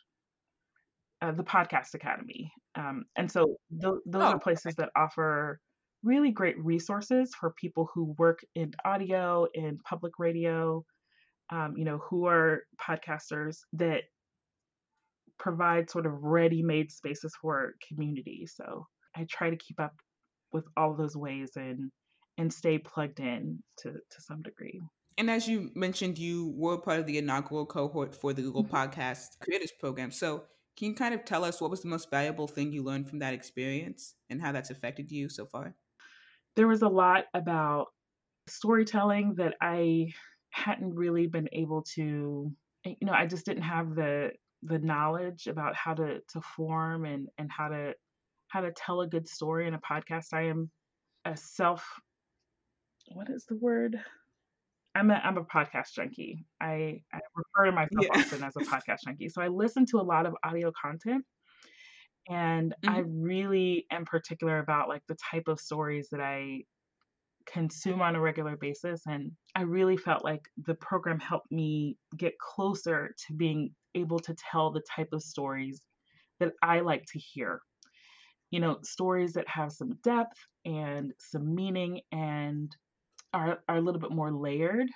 uh, 1.22 1.32
the 1.32 1.44
podcast 1.44 1.94
academy 1.94 2.52
um, 2.74 3.04
and 3.16 3.30
so 3.30 3.56
th- 3.80 3.94
those 4.06 4.22
oh, 4.22 4.26
are 4.26 4.38
places 4.38 4.66
okay. 4.66 4.74
that 4.78 4.90
offer 4.96 5.60
really 6.02 6.30
great 6.30 6.62
resources 6.62 7.32
for 7.38 7.54
people 7.58 7.88
who 7.94 8.14
work 8.18 8.40
in 8.54 8.72
audio 8.84 9.46
in 9.54 9.78
public 9.88 10.12
radio 10.18 10.84
um, 11.50 11.74
you 11.76 11.84
know 11.84 11.98
who 11.98 12.26
are 12.26 12.62
podcasters 12.80 13.58
that 13.72 14.02
provide 15.38 15.90
sort 15.90 16.06
of 16.06 16.22
ready-made 16.22 16.90
spaces 16.90 17.34
for 17.40 17.74
community. 17.88 18.46
So 18.46 18.86
I 19.16 19.26
try 19.30 19.50
to 19.50 19.56
keep 19.56 19.80
up 19.80 19.94
with 20.52 20.64
all 20.76 20.94
those 20.94 21.16
ways 21.16 21.50
and 21.56 21.90
and 22.38 22.52
stay 22.52 22.78
plugged 22.78 23.20
in 23.20 23.62
to 23.78 23.92
to 23.92 24.20
some 24.20 24.42
degree. 24.42 24.80
And 25.16 25.30
as 25.30 25.46
you 25.46 25.70
mentioned, 25.74 26.18
you 26.18 26.52
were 26.56 26.78
part 26.78 26.98
of 26.98 27.06
the 27.06 27.18
inaugural 27.18 27.66
cohort 27.66 28.14
for 28.14 28.32
the 28.32 28.42
Google 28.42 28.64
mm-hmm. 28.64 28.74
Podcast 28.74 29.38
Creators 29.40 29.72
Program. 29.78 30.10
So 30.10 30.44
can 30.76 30.88
you 30.88 30.94
kind 30.94 31.14
of 31.14 31.24
tell 31.24 31.44
us 31.44 31.60
what 31.60 31.70
was 31.70 31.82
the 31.82 31.88
most 31.88 32.10
valuable 32.10 32.48
thing 32.48 32.72
you 32.72 32.82
learned 32.82 33.08
from 33.08 33.20
that 33.20 33.32
experience 33.32 34.14
and 34.28 34.40
how 34.42 34.50
that's 34.50 34.70
affected 34.70 35.10
you 35.10 35.28
so 35.28 35.46
far? 35.46 35.74
There 36.56 36.66
was 36.66 36.82
a 36.82 36.88
lot 36.88 37.24
about 37.32 37.86
storytelling 38.48 39.34
that 39.36 39.54
I 39.60 40.12
hadn't 40.50 40.94
really 40.94 41.26
been 41.26 41.48
able 41.52 41.82
to 41.94 42.52
you 42.84 42.96
know, 43.02 43.12
I 43.12 43.26
just 43.26 43.46
didn't 43.46 43.62
have 43.62 43.94
the 43.94 44.32
the 44.62 44.78
knowledge 44.78 45.46
about 45.46 45.74
how 45.74 45.94
to 45.94 46.20
to 46.20 46.40
form 46.40 47.04
and 47.04 47.28
and 47.38 47.50
how 47.50 47.68
to 47.68 47.94
how 48.48 48.60
to 48.60 48.72
tell 48.72 49.00
a 49.00 49.08
good 49.08 49.28
story 49.28 49.66
in 49.66 49.74
a 49.74 49.78
podcast. 49.78 50.28
I 50.32 50.44
am 50.44 50.70
a 51.24 51.36
self 51.36 51.86
what 53.12 53.28
is 53.30 53.44
the 53.48 53.56
word? 53.56 53.98
I'm 54.94 55.10
a 55.10 55.14
I'm 55.14 55.38
a 55.38 55.44
podcast 55.44 55.92
junkie. 55.94 56.44
I, 56.60 57.00
I 57.12 57.20
refer 57.34 57.66
to 57.66 57.72
myself 57.72 58.06
yeah. 58.14 58.20
often 58.20 58.42
as 58.44 58.56
a 58.56 58.60
podcast 58.60 58.98
junkie. 59.04 59.28
So 59.28 59.42
I 59.42 59.48
listen 59.48 59.86
to 59.86 59.98
a 59.98 60.02
lot 60.02 60.26
of 60.26 60.34
audio 60.44 60.72
content 60.80 61.24
and 62.28 62.74
mm-hmm. 62.84 62.94
I 62.94 63.02
really 63.06 63.86
am 63.90 64.04
particular 64.04 64.58
about 64.58 64.88
like 64.88 65.02
the 65.08 65.16
type 65.16 65.48
of 65.48 65.60
stories 65.60 66.08
that 66.10 66.20
I 66.20 66.62
consume 67.46 68.00
on 68.00 68.16
a 68.16 68.20
regular 68.20 68.56
basis 68.56 69.02
and 69.06 69.30
I 69.54 69.62
really 69.62 69.98
felt 69.98 70.24
like 70.24 70.40
the 70.64 70.74
program 70.76 71.20
helped 71.20 71.52
me 71.52 71.98
get 72.16 72.38
closer 72.38 73.14
to 73.26 73.34
being 73.34 73.70
able 73.94 74.18
to 74.20 74.34
tell 74.50 74.70
the 74.70 74.82
type 74.96 75.08
of 75.12 75.22
stories 75.22 75.82
that 76.40 76.52
I 76.62 76.80
like 76.80 77.04
to 77.12 77.18
hear. 77.18 77.60
You 78.50 78.60
know, 78.60 78.78
stories 78.82 79.32
that 79.34 79.48
have 79.48 79.72
some 79.72 79.90
depth 80.02 80.38
and 80.64 81.12
some 81.18 81.54
meaning 81.54 82.00
and 82.12 82.74
are, 83.34 83.58
are 83.68 83.76
a 83.76 83.80
little 83.80 84.00
bit 84.00 84.12
more 84.12 84.32
layered. 84.32 84.88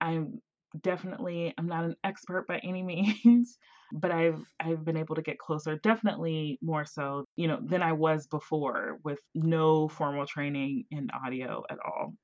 I'm 0.00 0.40
definitely 0.82 1.54
I'm 1.58 1.66
not 1.66 1.84
an 1.84 1.96
expert 2.04 2.46
by 2.46 2.60
any 2.62 2.82
means, 3.24 3.58
but 3.92 4.10
I've 4.10 4.40
I've 4.60 4.84
been 4.84 4.96
able 4.96 5.16
to 5.16 5.22
get 5.22 5.38
closer, 5.38 5.78
definitely 5.82 6.58
more 6.62 6.84
so, 6.84 7.24
you 7.36 7.48
know, 7.48 7.58
than 7.62 7.82
I 7.82 7.92
was 7.92 8.26
before 8.26 8.98
with 9.04 9.18
no 9.34 9.88
formal 9.88 10.26
training 10.26 10.84
in 10.90 11.08
audio 11.10 11.64
at 11.70 11.78
all. 11.84 12.14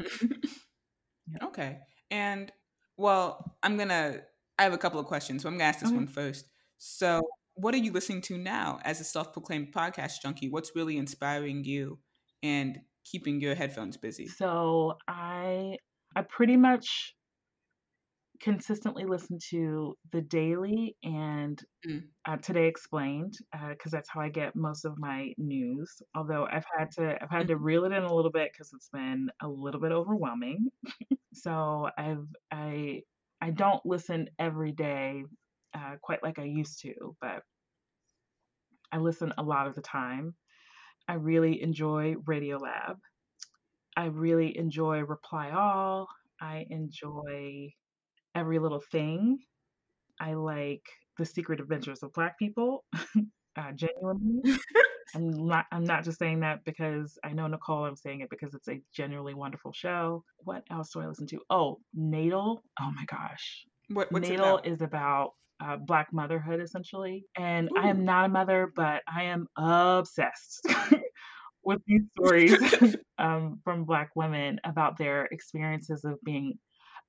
Mm-hmm. 0.00 0.26
okay. 1.44 1.78
And 2.10 2.50
well, 2.96 3.56
I'm 3.62 3.76
going 3.76 3.88
to 3.88 4.22
I 4.58 4.64
have 4.64 4.72
a 4.74 4.78
couple 4.78 5.00
of 5.00 5.06
questions, 5.06 5.42
so 5.42 5.48
I'm 5.48 5.54
going 5.54 5.60
to 5.60 5.64
ask 5.64 5.80
this 5.80 5.88
okay. 5.88 5.96
one 5.96 6.06
first. 6.06 6.46
So, 6.76 7.22
what 7.54 7.74
are 7.74 7.78
you 7.78 7.92
listening 7.92 8.20
to 8.22 8.36
now 8.36 8.78
as 8.84 9.00
a 9.00 9.04
self-proclaimed 9.04 9.72
podcast 9.72 10.20
junkie? 10.22 10.50
What's 10.50 10.76
really 10.76 10.98
inspiring 10.98 11.64
you 11.64 11.98
and 12.42 12.78
keeping 13.04 13.40
your 13.40 13.54
headphones 13.54 13.96
busy? 13.96 14.26
So, 14.26 14.94
I 15.08 15.76
I 16.16 16.22
pretty 16.22 16.56
much 16.56 17.14
consistently 18.40 19.04
listen 19.04 19.38
to 19.50 19.96
the 20.12 20.22
daily 20.22 20.96
and 21.02 21.60
mm. 21.86 22.02
uh, 22.26 22.36
today 22.38 22.66
explained 22.66 23.34
because 23.52 23.92
uh, 23.92 23.96
that's 23.96 24.08
how 24.08 24.20
i 24.20 24.28
get 24.28 24.56
most 24.56 24.84
of 24.86 24.98
my 24.98 25.30
news 25.36 26.00
although 26.16 26.46
i've 26.50 26.64
had 26.78 26.90
to 26.90 27.16
i've 27.22 27.30
had 27.30 27.46
to 27.48 27.54
mm-hmm. 27.54 27.64
reel 27.64 27.84
it 27.84 27.92
in 27.92 28.02
a 28.02 28.14
little 28.14 28.30
bit 28.30 28.50
because 28.52 28.70
it's 28.74 28.88
been 28.92 29.28
a 29.42 29.48
little 29.48 29.80
bit 29.80 29.92
overwhelming 29.92 30.68
so 31.34 31.88
i've 31.98 32.26
i 32.50 33.00
i 33.42 33.50
don't 33.50 33.84
listen 33.84 34.26
every 34.38 34.72
day 34.72 35.22
uh, 35.74 35.96
quite 36.02 36.22
like 36.22 36.38
i 36.38 36.44
used 36.44 36.80
to 36.80 36.94
but 37.20 37.42
i 38.90 38.96
listen 38.96 39.32
a 39.36 39.42
lot 39.42 39.66
of 39.66 39.74
the 39.74 39.82
time 39.82 40.34
i 41.08 41.14
really 41.14 41.62
enjoy 41.62 42.14
radiolab 42.24 42.96
i 43.96 44.06
really 44.06 44.56
enjoy 44.56 45.00
reply 45.00 45.50
all 45.50 46.08
i 46.40 46.66
enjoy 46.70 47.70
every 48.34 48.58
little 48.58 48.82
thing. 48.92 49.38
I 50.20 50.34
like 50.34 50.84
the 51.18 51.26
secret 51.26 51.60
adventures 51.60 52.02
of 52.02 52.12
Black 52.12 52.38
people, 52.38 52.84
uh, 53.56 53.72
genuinely. 53.74 54.58
I'm 55.14 55.46
not 55.48 55.66
I'm 55.72 55.84
not 55.84 56.04
just 56.04 56.18
saying 56.18 56.40
that 56.40 56.64
because 56.64 57.18
I 57.24 57.32
know 57.32 57.46
Nicole. 57.48 57.84
I'm 57.84 57.96
saying 57.96 58.20
it 58.20 58.30
because 58.30 58.54
it's 58.54 58.68
a 58.68 58.80
genuinely 58.94 59.34
wonderful 59.34 59.72
show. 59.72 60.22
What 60.38 60.62
else 60.70 60.92
do 60.92 61.00
I 61.00 61.06
listen 61.06 61.26
to? 61.28 61.40
Oh, 61.50 61.80
Natal. 61.92 62.62
Oh 62.80 62.92
my 62.94 63.04
gosh. 63.06 63.64
What, 63.88 64.12
Natal 64.12 64.60
is 64.62 64.82
about 64.82 65.32
uh, 65.62 65.76
black 65.76 66.12
motherhood 66.12 66.60
essentially, 66.60 67.24
and 67.36 67.68
I 67.76 67.88
am 67.88 68.04
not 68.04 68.26
a 68.26 68.28
mother, 68.28 68.72
but 68.74 69.02
I 69.12 69.24
am 69.24 69.46
obsessed 69.56 70.66
with 71.64 71.80
these 71.86 72.02
stories 72.16 72.56
um, 73.18 73.60
from 73.64 73.84
black 73.84 74.10
women 74.14 74.60
about 74.64 74.98
their 74.98 75.26
experiences 75.26 76.04
of 76.04 76.14
being 76.24 76.58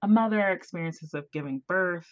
a 0.03 0.07
mother, 0.07 0.49
experiences 0.49 1.13
of 1.13 1.25
giving 1.31 1.61
birth. 1.67 2.07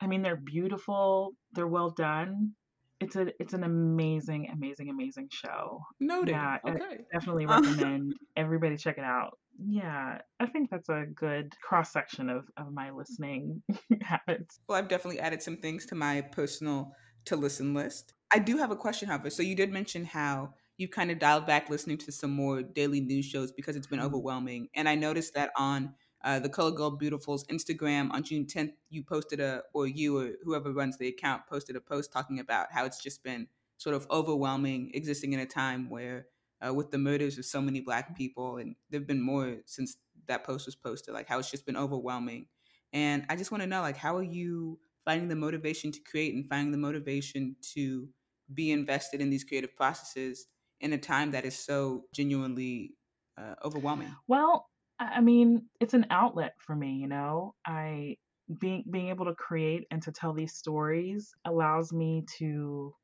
I 0.00 0.06
mean, 0.06 0.22
they're 0.22 0.36
beautiful. 0.36 1.32
They're 1.52 1.68
well 1.68 1.90
done. 1.90 2.52
It's 3.00 3.16
a 3.16 3.32
it's 3.40 3.52
an 3.52 3.64
amazing, 3.64 4.48
amazing, 4.52 4.90
amazing 4.90 5.28
show. 5.32 5.80
Noted. 6.00 6.32
Yeah, 6.32 6.58
I 6.64 6.70
okay. 6.70 6.98
definitely 7.12 7.46
Uh, 7.46 7.60
recommend 7.60 8.14
everybody 8.36 8.76
check 8.76 8.98
it 8.98 9.04
out. 9.04 9.38
Yeah, 9.58 10.22
I 10.40 10.46
think 10.46 10.70
that's 10.70 10.88
a 10.88 11.04
good 11.14 11.54
cross 11.62 11.92
section 11.92 12.28
of, 12.30 12.48
of 12.56 12.72
my 12.72 12.90
listening 12.90 13.62
habits. 14.02 14.60
Well, 14.68 14.78
I've 14.78 14.88
definitely 14.88 15.20
added 15.20 15.42
some 15.42 15.56
things 15.58 15.86
to 15.86 15.94
my 15.94 16.20
personal 16.20 16.94
to 17.26 17.36
listen 17.36 17.74
list. 17.74 18.14
I 18.32 18.38
do 18.38 18.56
have 18.58 18.70
a 18.70 18.76
question, 18.76 19.08
however. 19.08 19.30
So 19.30 19.42
you 19.42 19.54
did 19.54 19.70
mention 19.72 20.04
how 20.04 20.54
you 20.78 20.88
kind 20.88 21.10
of 21.10 21.18
dialed 21.18 21.46
back 21.46 21.68
listening 21.68 21.98
to 21.98 22.12
some 22.12 22.30
more 22.30 22.62
daily 22.62 23.00
news 23.00 23.26
shows 23.26 23.52
because 23.52 23.76
it's 23.76 23.86
been 23.86 24.00
Mhm. 24.00 24.06
overwhelming. 24.06 24.68
And 24.74 24.88
I 24.88 24.94
noticed 24.94 25.34
that 25.34 25.52
on 25.56 25.94
uh, 26.24 26.38
the 26.38 26.48
Colored 26.48 26.76
Girl 26.76 26.90
Beautiful's 26.92 27.44
Instagram 27.48 28.10
on 28.12 28.22
June 28.22 28.46
10th, 28.46 28.72
you 28.88 29.02
posted 29.02 29.40
a, 29.40 29.62
or 29.74 29.86
you 29.86 30.16
or 30.18 30.30
whoever 30.44 30.72
runs 30.72 30.96
the 30.96 31.08
account 31.08 31.46
posted 31.46 31.76
a 31.76 31.80
post 31.80 32.12
talking 32.12 32.38
about 32.38 32.72
how 32.72 32.84
it's 32.84 33.02
just 33.02 33.22
been 33.22 33.48
sort 33.76 33.94
of 33.96 34.06
overwhelming 34.10 34.92
existing 34.94 35.32
in 35.32 35.40
a 35.40 35.46
time 35.46 35.90
where 35.90 36.28
uh, 36.66 36.72
with 36.72 36.90
the 36.90 36.98
murders 36.98 37.38
of 37.38 37.44
so 37.44 37.60
many 37.60 37.80
black 37.80 38.16
people, 38.16 38.58
and 38.58 38.76
there've 38.90 39.06
been 39.06 39.20
more 39.20 39.58
since 39.66 39.96
that 40.26 40.44
post 40.44 40.66
was 40.66 40.74
posted, 40.74 41.14
like 41.14 41.28
how 41.28 41.38
it's 41.38 41.50
just 41.50 41.66
been 41.66 41.76
overwhelming. 41.76 42.46
And 42.92 43.24
I 43.28 43.36
just 43.36 43.50
want 43.50 43.62
to 43.62 43.66
know, 43.66 43.80
like, 43.80 43.96
how 43.96 44.16
are 44.16 44.22
you 44.22 44.78
finding 45.04 45.28
the 45.28 45.36
motivation 45.36 45.90
to 45.92 46.00
create 46.00 46.34
and 46.34 46.48
finding 46.48 46.72
the 46.72 46.78
motivation 46.78 47.56
to 47.74 48.08
be 48.52 48.70
invested 48.70 49.20
in 49.20 49.30
these 49.30 49.44
creative 49.44 49.74
processes 49.76 50.46
in 50.80 50.92
a 50.92 50.98
time 50.98 51.30
that 51.32 51.44
is 51.44 51.58
so 51.58 52.04
genuinely 52.14 52.94
uh, 53.36 53.54
overwhelming? 53.64 54.14
Well, 54.28 54.68
I 54.98 55.04
I 55.16 55.20
mean, 55.20 55.68
it's 55.80 55.94
an 55.94 56.06
outlet 56.10 56.54
for 56.58 56.74
me, 56.74 56.94
you 56.96 57.08
know. 57.08 57.54
I 57.66 58.16
being 58.58 58.84
being 58.90 59.08
able 59.08 59.26
to 59.26 59.34
create 59.34 59.86
and 59.90 60.02
to 60.02 60.12
tell 60.12 60.32
these 60.34 60.54
stories 60.54 61.32
allows 61.44 61.92
me 61.92 62.24
to 62.38 62.94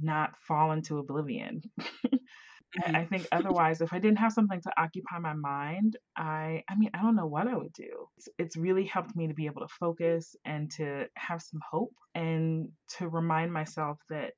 not 0.00 0.36
fall 0.38 0.72
into 0.72 0.98
oblivion. 0.98 1.62
Mhm. 2.76 2.96
I 2.96 3.00
I 3.00 3.04
think 3.06 3.26
otherwise, 3.32 3.80
if 3.80 3.92
I 3.92 3.98
didn't 3.98 4.18
have 4.18 4.32
something 4.32 4.60
to 4.62 4.72
occupy 4.80 5.18
my 5.18 5.34
mind, 5.34 5.96
I 6.16 6.64
I 6.68 6.76
mean, 6.76 6.90
I 6.94 7.02
don't 7.02 7.16
know 7.16 7.26
what 7.26 7.48
I 7.48 7.56
would 7.56 7.72
do. 7.72 8.08
It's, 8.16 8.28
it's 8.38 8.56
really 8.56 8.84
helped 8.86 9.16
me 9.16 9.28
to 9.28 9.34
be 9.34 9.46
able 9.46 9.62
to 9.62 9.68
focus 9.80 10.36
and 10.44 10.70
to 10.72 11.08
have 11.16 11.42
some 11.42 11.60
hope 11.70 11.94
and 12.14 12.70
to 12.98 13.08
remind 13.08 13.52
myself 13.52 13.98
that, 14.10 14.34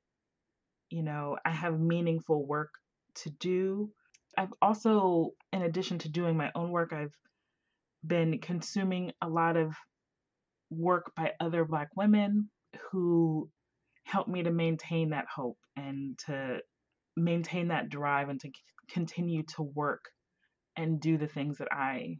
you 0.89 1.03
know, 1.03 1.37
I 1.45 1.51
have 1.51 1.79
meaningful 1.79 2.45
work 2.45 2.71
to 3.15 3.29
do. 3.31 3.91
I've 4.37 4.53
also, 4.61 5.31
in 5.51 5.63
addition 5.63 5.99
to 5.99 6.09
doing 6.09 6.37
my 6.37 6.51
own 6.55 6.71
work, 6.71 6.93
I've 6.93 7.15
been 8.05 8.39
consuming 8.39 9.13
a 9.21 9.29
lot 9.29 9.57
of 9.57 9.75
work 10.69 11.13
by 11.15 11.33
other 11.39 11.65
Black 11.65 11.89
women 11.95 12.49
who 12.91 13.49
help 14.05 14.27
me 14.27 14.43
to 14.43 14.51
maintain 14.51 15.11
that 15.11 15.27
hope 15.33 15.57
and 15.77 16.17
to 16.27 16.61
maintain 17.15 17.69
that 17.69 17.89
drive 17.89 18.29
and 18.29 18.39
to 18.41 18.47
c- 18.47 18.53
continue 18.89 19.43
to 19.43 19.63
work 19.63 20.05
and 20.75 20.99
do 20.99 21.17
the 21.17 21.27
things 21.27 21.57
that 21.59 21.71
I 21.71 22.17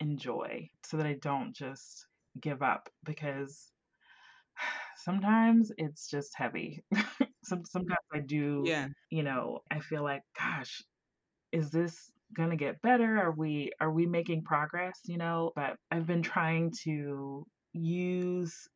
enjoy 0.00 0.70
so 0.84 0.96
that 0.98 1.06
I 1.06 1.14
don't 1.14 1.54
just 1.54 2.06
give 2.40 2.62
up 2.62 2.88
because 3.04 3.72
sometimes 4.96 5.72
it's 5.78 6.08
just 6.10 6.32
heavy. 6.36 6.84
Some, 7.44 7.64
sometimes 7.66 7.98
I 8.12 8.20
do, 8.20 8.64
Yeah. 8.64 8.88
you 9.10 9.22
know, 9.22 9.60
I 9.70 9.80
feel 9.80 10.02
like, 10.02 10.22
gosh, 10.38 10.82
is 11.52 11.70
this 11.70 12.10
gonna 12.36 12.56
get 12.56 12.82
better? 12.82 13.18
Are 13.18 13.32
we 13.32 13.72
are 13.80 13.92
we 13.92 14.06
making 14.06 14.44
progress? 14.44 15.00
You 15.06 15.18
know, 15.18 15.52
but 15.56 15.76
I've 15.90 16.06
been 16.06 16.22
trying 16.22 16.72
to 16.84 17.46
use 17.72 18.68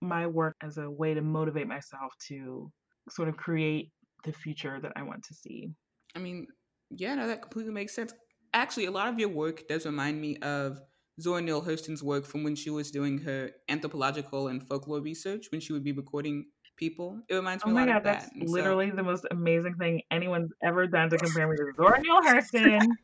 my 0.00 0.26
work 0.26 0.56
as 0.62 0.78
a 0.78 0.90
way 0.90 1.14
to 1.14 1.22
motivate 1.22 1.66
myself 1.68 2.12
to 2.28 2.70
sort 3.08 3.28
of 3.28 3.36
create 3.36 3.90
the 4.24 4.32
future 4.32 4.78
that 4.80 4.92
I 4.96 5.02
want 5.02 5.24
to 5.24 5.34
see. 5.34 5.72
I 6.14 6.18
mean, 6.18 6.46
yeah, 6.90 7.14
no, 7.14 7.26
that 7.26 7.42
completely 7.42 7.72
makes 7.72 7.94
sense. 7.94 8.12
Actually, 8.52 8.86
a 8.86 8.90
lot 8.90 9.08
of 9.08 9.18
your 9.18 9.30
work 9.30 9.66
does 9.68 9.86
remind 9.86 10.20
me 10.20 10.36
of 10.38 10.80
Zora 11.20 11.40
Neale 11.40 11.62
Hurston's 11.62 12.02
work 12.02 12.26
from 12.26 12.44
when 12.44 12.54
she 12.54 12.70
was 12.70 12.90
doing 12.90 13.18
her 13.18 13.50
anthropological 13.68 14.48
and 14.48 14.66
folklore 14.66 15.00
research, 15.00 15.46
when 15.50 15.60
she 15.60 15.72
would 15.72 15.84
be 15.84 15.92
recording 15.92 16.46
people. 16.76 17.22
It 17.28 17.34
reminds 17.34 17.64
Oh 17.64 17.68
me 17.68 17.72
a 17.72 17.74
my 17.74 17.86
lot 17.86 17.88
god, 17.88 17.98
of 17.98 18.04
that's 18.04 18.26
that. 18.26 18.48
So, 18.48 18.62
literally 18.62 18.90
the 18.90 19.02
most 19.02 19.24
amazing 19.30 19.76
thing 19.76 20.02
anyone's 20.10 20.52
ever 20.62 20.86
done 20.86 21.10
to 21.10 21.18
compare 21.18 21.48
me 21.48 21.56
to 21.56 21.72
Zora 21.76 22.00
Neale 22.00 22.22
Hurston. 22.22 22.96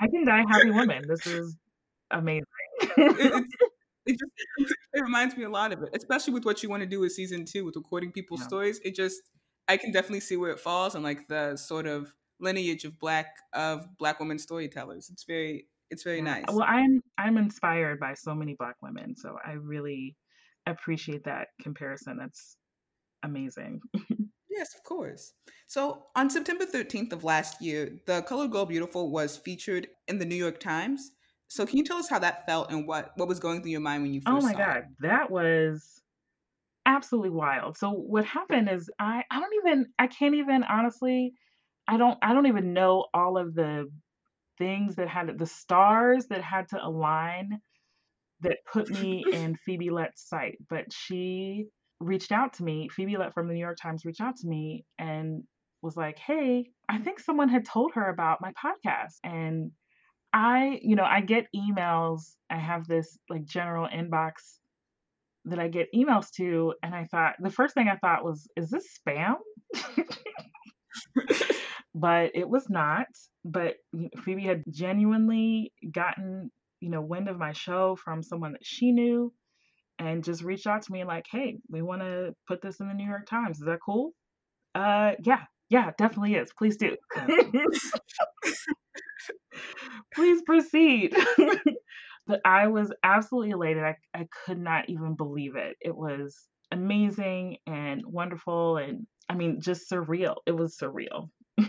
I 0.00 0.08
can 0.08 0.24
die 0.24 0.44
happy 0.48 0.70
woman. 0.70 1.06
This 1.06 1.26
is 1.26 1.56
amazing. 2.10 2.44
it, 2.80 3.44
it 4.06 4.18
just 4.18 4.32
it 4.94 5.00
reminds 5.00 5.36
me 5.36 5.44
a 5.44 5.48
lot 5.50 5.72
of 5.72 5.82
it, 5.82 5.90
especially 5.94 6.32
with 6.32 6.44
what 6.44 6.62
you 6.62 6.68
want 6.68 6.82
to 6.82 6.88
do 6.88 7.00
with 7.00 7.12
season 7.12 7.44
two 7.44 7.64
with 7.64 7.76
recording 7.76 8.10
people's 8.12 8.40
Yeah. 8.40 8.46
stories. 8.46 8.80
It 8.84 8.94
just 8.96 9.20
I 9.70 9.76
can 9.76 9.92
definitely 9.92 10.20
see 10.20 10.36
where 10.36 10.50
it 10.50 10.58
falls 10.58 10.96
and 10.96 11.04
like 11.04 11.28
the 11.28 11.56
sort 11.56 11.86
of 11.86 12.12
lineage 12.40 12.84
of 12.84 12.98
black 12.98 13.26
of 13.52 13.86
black 13.98 14.18
women 14.18 14.36
storytellers. 14.36 15.10
It's 15.12 15.22
very 15.22 15.68
it's 15.90 16.02
very 16.02 16.20
nice. 16.20 16.44
Well, 16.48 16.66
I'm 16.66 17.00
I'm 17.18 17.38
inspired 17.38 18.00
by 18.00 18.14
so 18.14 18.34
many 18.34 18.54
black 18.54 18.74
women, 18.82 19.14
so 19.16 19.36
I 19.46 19.52
really 19.52 20.16
appreciate 20.66 21.22
that 21.24 21.48
comparison. 21.62 22.16
That's 22.18 22.56
amazing. 23.22 23.80
Yes, 24.52 24.74
of 24.74 24.82
course. 24.82 25.32
So 25.68 26.06
on 26.16 26.28
September 26.28 26.66
13th 26.66 27.12
of 27.12 27.22
last 27.22 27.62
year, 27.62 28.00
the 28.06 28.20
Colored 28.22 28.50
Girl 28.50 28.66
Beautiful 28.66 29.10
was 29.10 29.36
featured 29.36 29.86
in 30.08 30.18
the 30.18 30.24
New 30.24 30.34
York 30.34 30.58
Times. 30.58 31.12
So 31.46 31.64
can 31.64 31.78
you 31.78 31.84
tell 31.84 31.98
us 31.98 32.10
how 32.10 32.18
that 32.18 32.46
felt 32.46 32.70
and 32.70 32.86
what 32.86 33.12
what 33.14 33.28
was 33.28 33.38
going 33.38 33.62
through 33.62 33.70
your 33.70 33.80
mind 33.80 34.02
when 34.02 34.12
you 34.12 34.20
oh 34.26 34.34
first 34.34 34.44
Oh 34.44 34.48
my 34.48 34.54
god, 34.54 34.78
it? 34.78 34.84
that 35.02 35.30
was 35.30 36.02
absolutely 36.90 37.30
wild. 37.30 37.78
So 37.78 37.90
what 37.90 38.24
happened 38.24 38.68
is 38.68 38.90
I 38.98 39.22
I 39.30 39.40
don't 39.40 39.54
even 39.64 39.86
I 39.98 40.06
can't 40.08 40.34
even 40.34 40.64
honestly 40.64 41.34
I 41.86 41.96
don't 41.96 42.18
I 42.22 42.34
don't 42.34 42.46
even 42.46 42.72
know 42.72 43.06
all 43.14 43.38
of 43.38 43.54
the 43.54 43.90
things 44.58 44.96
that 44.96 45.08
had 45.08 45.38
the 45.38 45.46
stars 45.46 46.26
that 46.26 46.42
had 46.42 46.68
to 46.68 46.84
align 46.84 47.60
that 48.40 48.58
put 48.70 48.90
me 48.90 49.24
in 49.32 49.56
Phoebe 49.56 49.90
Lett's 49.90 50.28
sight, 50.28 50.58
but 50.68 50.92
she 50.92 51.66
reached 52.00 52.32
out 52.32 52.54
to 52.54 52.64
me. 52.64 52.88
Phoebe 52.88 53.16
Lett 53.16 53.34
from 53.34 53.46
the 53.46 53.54
New 53.54 53.60
York 53.60 53.78
Times 53.80 54.04
reached 54.04 54.20
out 54.20 54.36
to 54.38 54.48
me 54.48 54.84
and 54.98 55.44
was 55.82 55.96
like, 55.96 56.18
"Hey, 56.18 56.70
I 56.88 56.98
think 56.98 57.20
someone 57.20 57.48
had 57.48 57.64
told 57.64 57.92
her 57.94 58.08
about 58.08 58.40
my 58.40 58.52
podcast." 58.52 59.16
And 59.22 59.70
I, 60.32 60.78
you 60.82 60.96
know, 60.96 61.04
I 61.04 61.20
get 61.20 61.46
emails. 61.54 62.36
I 62.48 62.56
have 62.56 62.86
this 62.86 63.18
like 63.28 63.44
general 63.44 63.88
inbox 63.88 64.59
that 65.46 65.58
I 65.58 65.68
get 65.68 65.92
emails 65.94 66.30
to, 66.36 66.74
and 66.82 66.94
I 66.94 67.04
thought 67.04 67.36
the 67.40 67.50
first 67.50 67.74
thing 67.74 67.88
I 67.88 67.96
thought 67.96 68.24
was, 68.24 68.48
"Is 68.56 68.70
this 68.70 68.86
spam?" 68.98 69.36
but 71.94 72.32
it 72.34 72.48
was 72.48 72.68
not. 72.68 73.06
But 73.44 73.76
Phoebe 74.24 74.44
had 74.44 74.64
genuinely 74.70 75.72
gotten, 75.90 76.50
you 76.80 76.90
know, 76.90 77.00
wind 77.00 77.28
of 77.28 77.38
my 77.38 77.52
show 77.52 77.96
from 77.96 78.22
someone 78.22 78.52
that 78.52 78.64
she 78.64 78.92
knew 78.92 79.32
and 80.00 80.24
just 80.24 80.42
reached 80.42 80.66
out 80.66 80.82
to 80.82 80.92
me 80.92 81.04
like, 81.04 81.26
hey, 81.30 81.58
we 81.68 81.82
want 81.82 82.00
to 82.00 82.34
put 82.48 82.62
this 82.62 82.80
in 82.80 82.88
the 82.88 82.94
New 82.94 83.06
York 83.06 83.26
Times. 83.26 83.58
Is 83.58 83.66
that 83.66 83.78
cool? 83.84 84.12
Uh, 84.74 85.12
yeah, 85.22 85.42
yeah, 85.68 85.90
definitely 85.98 86.34
is. 86.34 86.50
Please 86.56 86.76
do. 86.76 86.96
Please 90.14 90.42
proceed. 90.42 91.14
but 92.30 92.40
I 92.44 92.68
was 92.68 92.92
absolutely 93.02 93.50
elated. 93.50 93.82
I, 93.82 93.96
I 94.14 94.28
could 94.46 94.58
not 94.58 94.88
even 94.88 95.16
believe 95.16 95.56
it. 95.56 95.76
It 95.80 95.96
was 95.96 96.46
amazing 96.70 97.56
and 97.66 98.02
wonderful. 98.06 98.76
And 98.76 99.08
I 99.28 99.34
mean, 99.34 99.60
just 99.60 99.90
surreal. 99.90 100.36
It 100.46 100.52
was 100.52 100.78
surreal. 100.80 101.28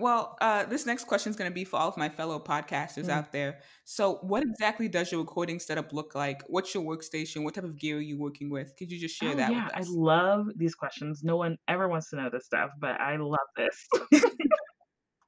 Well, 0.00 0.36
uh, 0.40 0.64
this 0.64 0.86
next 0.86 1.04
question 1.04 1.30
is 1.30 1.36
going 1.36 1.48
to 1.50 1.54
be 1.54 1.64
for 1.64 1.78
all 1.78 1.88
of 1.88 1.96
my 1.96 2.08
fellow 2.08 2.40
podcasters 2.40 3.04
Mm. 3.04 3.10
out 3.10 3.32
there. 3.32 3.60
So, 3.84 4.16
what 4.22 4.42
exactly 4.42 4.88
does 4.88 5.12
your 5.12 5.20
recording 5.20 5.60
setup 5.60 5.92
look 5.92 6.16
like? 6.16 6.42
What's 6.48 6.74
your 6.74 6.82
workstation? 6.82 7.44
What 7.44 7.54
type 7.54 7.62
of 7.64 7.78
gear 7.78 7.98
are 7.98 8.00
you 8.00 8.18
working 8.18 8.50
with? 8.50 8.74
Could 8.76 8.90
you 8.90 8.98
just 8.98 9.16
share 9.16 9.32
Oh, 9.32 9.36
that 9.36 9.52
yeah, 9.52 9.68
I 9.72 9.82
love 9.86 10.46
these 10.56 10.74
questions. 10.74 11.22
No 11.22 11.36
one 11.36 11.56
ever 11.68 11.88
wants 11.88 12.10
to 12.10 12.16
know 12.16 12.28
this 12.28 12.44
stuff, 12.44 12.70
but 12.80 13.00
I 13.00 13.16
love 13.18 13.38
this. 13.56 13.86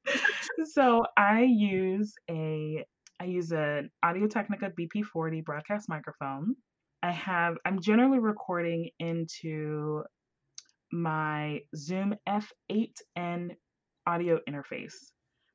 so 0.74 1.04
I 1.16 1.42
use 1.42 2.12
a 2.28 2.84
I 3.20 3.24
use 3.24 3.52
an 3.52 3.90
Audio 4.02 4.26
Technica 4.26 4.70
BP40 4.78 5.44
broadcast 5.44 5.88
microphone. 5.88 6.54
I 7.02 7.12
have 7.12 7.56
I'm 7.64 7.80
generally 7.80 8.18
recording 8.18 8.90
into 8.98 10.02
my 10.92 11.60
Zoom 11.74 12.14
F8N 12.28 13.50
audio 14.06 14.38
interface. 14.48 14.94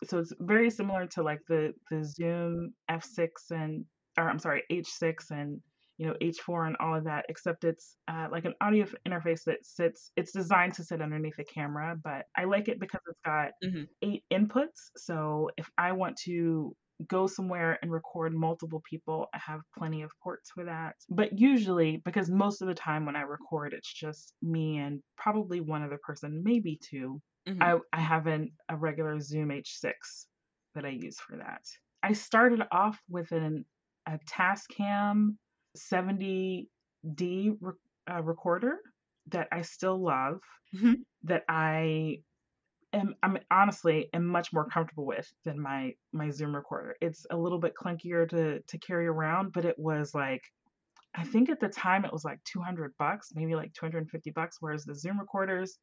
So 0.06 0.20
it's 0.20 0.34
very 0.40 0.70
similar 0.70 1.06
to 1.08 1.24
like 1.24 1.42
the 1.48 1.74
the 1.90 2.04
Zoom 2.04 2.74
F6 2.90 3.30
and 3.52 3.86
or 4.18 4.30
I'm 4.30 4.40
sorry 4.40 4.64
H6 4.72 5.32
and 5.32 5.62
you 5.98 6.08
know 6.08 6.16
H4 6.22 6.68
and 6.68 6.76
all 6.80 6.96
of 6.96 7.04
that, 7.04 7.26
except 7.30 7.64
it's 7.64 7.96
uh, 8.08 8.28
like 8.32 8.46
an 8.46 8.56
audio 8.60 8.86
interface 9.08 9.44
that 9.46 9.64
sits. 9.64 10.12
It's 10.16 10.32
designed 10.32 10.74
to 10.76 10.84
sit 10.84 11.02
underneath 11.02 11.38
a 11.38 11.44
camera, 11.44 11.96
but 12.04 12.26
I 12.36 12.46
like 12.46 12.70
it 12.70 12.80
because 12.80 13.02
it's 13.08 13.20
got 13.24 13.52
mm-hmm. 13.64 13.84
eight 14.02 14.24
inputs. 14.34 14.90
So 14.98 15.52
if 15.58 15.70
I 15.78 15.92
want 15.92 16.18
to 16.26 16.76
go 17.08 17.28
somewhere 17.28 17.78
and 17.82 17.92
record 17.92 18.34
multiple 18.34 18.82
people, 18.90 19.28
I 19.34 19.40
have 19.46 19.62
plenty 19.78 20.02
of 20.02 20.12
ports 20.24 20.52
for 20.54 20.66
that. 20.66 20.96
But 21.10 21.40
usually, 21.40 22.02
because 22.04 22.30
most 22.30 22.62
of 22.62 22.68
the 22.68 22.74
time 22.74 23.06
when 23.06 23.16
I 23.16 23.22
record, 23.22 23.74
it's 23.74 23.92
just 23.92 24.34
me 24.42 24.78
and 24.78 25.02
probably 25.18 25.62
one 25.62 25.84
other 25.84 26.00
person, 26.02 26.42
maybe 26.44 26.80
2 26.90 27.22
mm-hmm. 27.48 27.62
I, 27.62 27.78
I 27.94 28.00
have 28.00 28.28
an, 28.28 28.52
a 28.70 28.76
regular 28.76 29.20
Zoom 29.20 29.50
H6 29.50 29.94
that 30.76 30.86
I 30.86 30.90
use 30.90 31.20
for 31.20 31.38
that. 31.38 31.62
I 32.04 32.14
started 32.14 32.62
off 32.72 33.00
with 33.10 33.32
an, 33.32 33.66
a 34.08 34.20
Tascam 34.30 35.36
70D 35.78 36.68
re- 37.60 37.74
uh, 38.12 38.22
recorder 38.24 38.78
that 39.30 39.48
I 39.52 39.62
still 39.62 40.02
love, 40.02 40.40
mm-hmm. 40.76 40.94
that 41.24 41.44
I 41.48 42.22
am 42.94 43.16
I'm 43.24 43.38
honestly 43.50 44.10
am 44.14 44.26
much 44.26 44.54
more 44.54 44.66
comfortable 44.66 45.06
with 45.06 45.32
than 45.46 45.60
my 45.60 45.94
my 46.14 46.30
Zoom 46.30 46.56
recorder. 46.56 46.96
It's 47.02 47.26
a 47.32 47.38
little 47.38 47.60
bit 47.60 47.74
clunkier 47.76 48.28
to 48.30 48.60
to 48.60 48.78
carry 48.80 49.08
around, 49.08 49.54
but 49.54 49.66
it 49.66 49.78
was 49.78 50.14
like 50.14 50.44
I 51.14 51.24
think 51.26 51.50
at 51.50 51.60
the 51.60 51.68
time 51.68 52.06
it 52.06 52.14
was 52.14 52.24
like 52.24 52.40
200 52.46 52.94
bucks, 52.98 53.30
maybe 53.36 53.56
like 53.56 53.74
250 53.74 54.32
bucks, 54.32 54.58
whereas 54.60 54.86
the 54.86 54.96
Zoom 54.96 55.20
recorders 55.20 55.78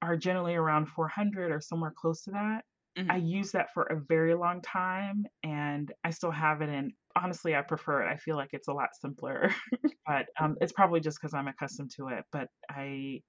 are 0.00 0.16
generally 0.16 0.54
around 0.54 0.88
400 0.88 1.52
or 1.52 1.60
somewhere 1.60 1.92
close 1.94 2.22
to 2.22 2.30
that. 2.30 2.62
Mm-hmm. 2.98 3.10
I 3.10 3.16
used 3.16 3.52
that 3.52 3.72
for 3.74 3.84
a 3.84 4.00
very 4.08 4.34
long 4.34 4.62
time 4.62 5.26
and 5.42 5.92
I 6.02 6.10
still 6.10 6.30
have 6.30 6.62
it 6.62 6.70
and 6.70 6.92
honestly 7.14 7.54
I 7.54 7.62
prefer 7.62 8.02
it. 8.02 8.10
I 8.10 8.16
feel 8.16 8.36
like 8.36 8.50
it's 8.52 8.68
a 8.68 8.72
lot 8.72 8.88
simpler. 9.00 9.54
but 10.06 10.26
um, 10.40 10.56
it's 10.60 10.72
probably 10.72 11.00
just 11.00 11.20
because 11.20 11.34
I'm 11.34 11.48
accustomed 11.48 11.90
to 11.96 12.08
it. 12.08 12.24
But 12.32 12.48
I 12.70 13.20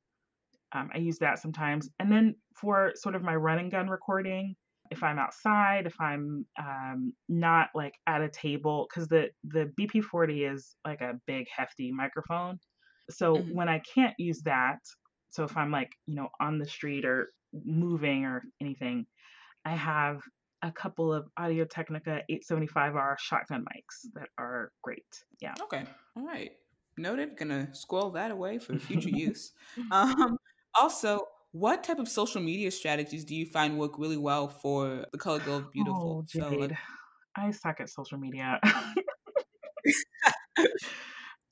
um, 0.73 0.89
I 0.93 0.99
use 0.99 1.17
that 1.19 1.39
sometimes. 1.39 1.89
And 1.99 2.11
then 2.11 2.35
for 2.55 2.91
sort 2.95 3.15
of 3.15 3.23
my 3.23 3.35
run 3.35 3.59
and 3.59 3.71
gun 3.71 3.89
recording, 3.89 4.55
if 4.91 5.03
I'm 5.03 5.19
outside, 5.19 5.85
if 5.85 5.95
I'm 5.99 6.45
um, 6.59 7.13
not 7.27 7.69
like 7.75 7.93
at 8.07 8.21
a 8.21 8.29
table, 8.29 8.87
because 8.89 9.07
the 9.07 9.29
the 9.43 9.71
BP40 9.79 10.51
is 10.51 10.75
like 10.85 11.01
a 11.01 11.19
big 11.27 11.47
hefty 11.55 11.91
microphone. 11.91 12.59
So 13.09 13.35
mm-hmm. 13.35 13.55
when 13.55 13.69
I 13.69 13.81
can't 13.93 14.15
use 14.17 14.41
that, 14.43 14.79
so 15.29 15.43
if 15.43 15.55
I'm 15.57 15.71
like 15.71 15.91
you 16.07 16.15
know 16.15 16.29
on 16.39 16.57
the 16.57 16.65
street 16.65 17.05
or 17.05 17.31
moving 17.53 18.25
or 18.25 18.43
anything, 18.61 19.05
I 19.65 19.75
have 19.75 20.21
a 20.61 20.71
couple 20.71 21.13
of 21.13 21.27
Audio 21.37 21.65
Technica 21.65 22.21
875R 22.29 23.17
shotgun 23.19 23.63
mics 23.63 24.11
that 24.13 24.27
are 24.37 24.71
great. 24.81 25.23
Yeah. 25.39 25.53
Okay. 25.61 25.85
All 26.17 26.25
right. 26.25 26.51
Noted. 26.97 27.37
Gonna 27.37 27.73
squirrel 27.73 28.11
that 28.11 28.31
away 28.31 28.57
for 28.57 28.77
future 28.77 29.09
use. 29.13 29.53
Um, 29.91 30.37
also, 30.79 31.25
what 31.51 31.83
type 31.83 31.99
of 31.99 32.07
social 32.07 32.41
media 32.41 32.71
strategies 32.71 33.25
do 33.25 33.35
you 33.35 33.45
find 33.45 33.77
work 33.77 33.97
really 33.97 34.17
well 34.17 34.47
for 34.47 35.05
the 35.11 35.17
colored 35.17 35.43
girl 35.45 35.61
beautiful? 35.73 36.19
Oh, 36.19 36.25
Jade. 36.27 36.43
So, 36.43 36.49
like- 36.57 36.77
I 37.35 37.51
suck 37.51 37.79
at 37.79 37.89
social 37.89 38.17
media. 38.17 38.59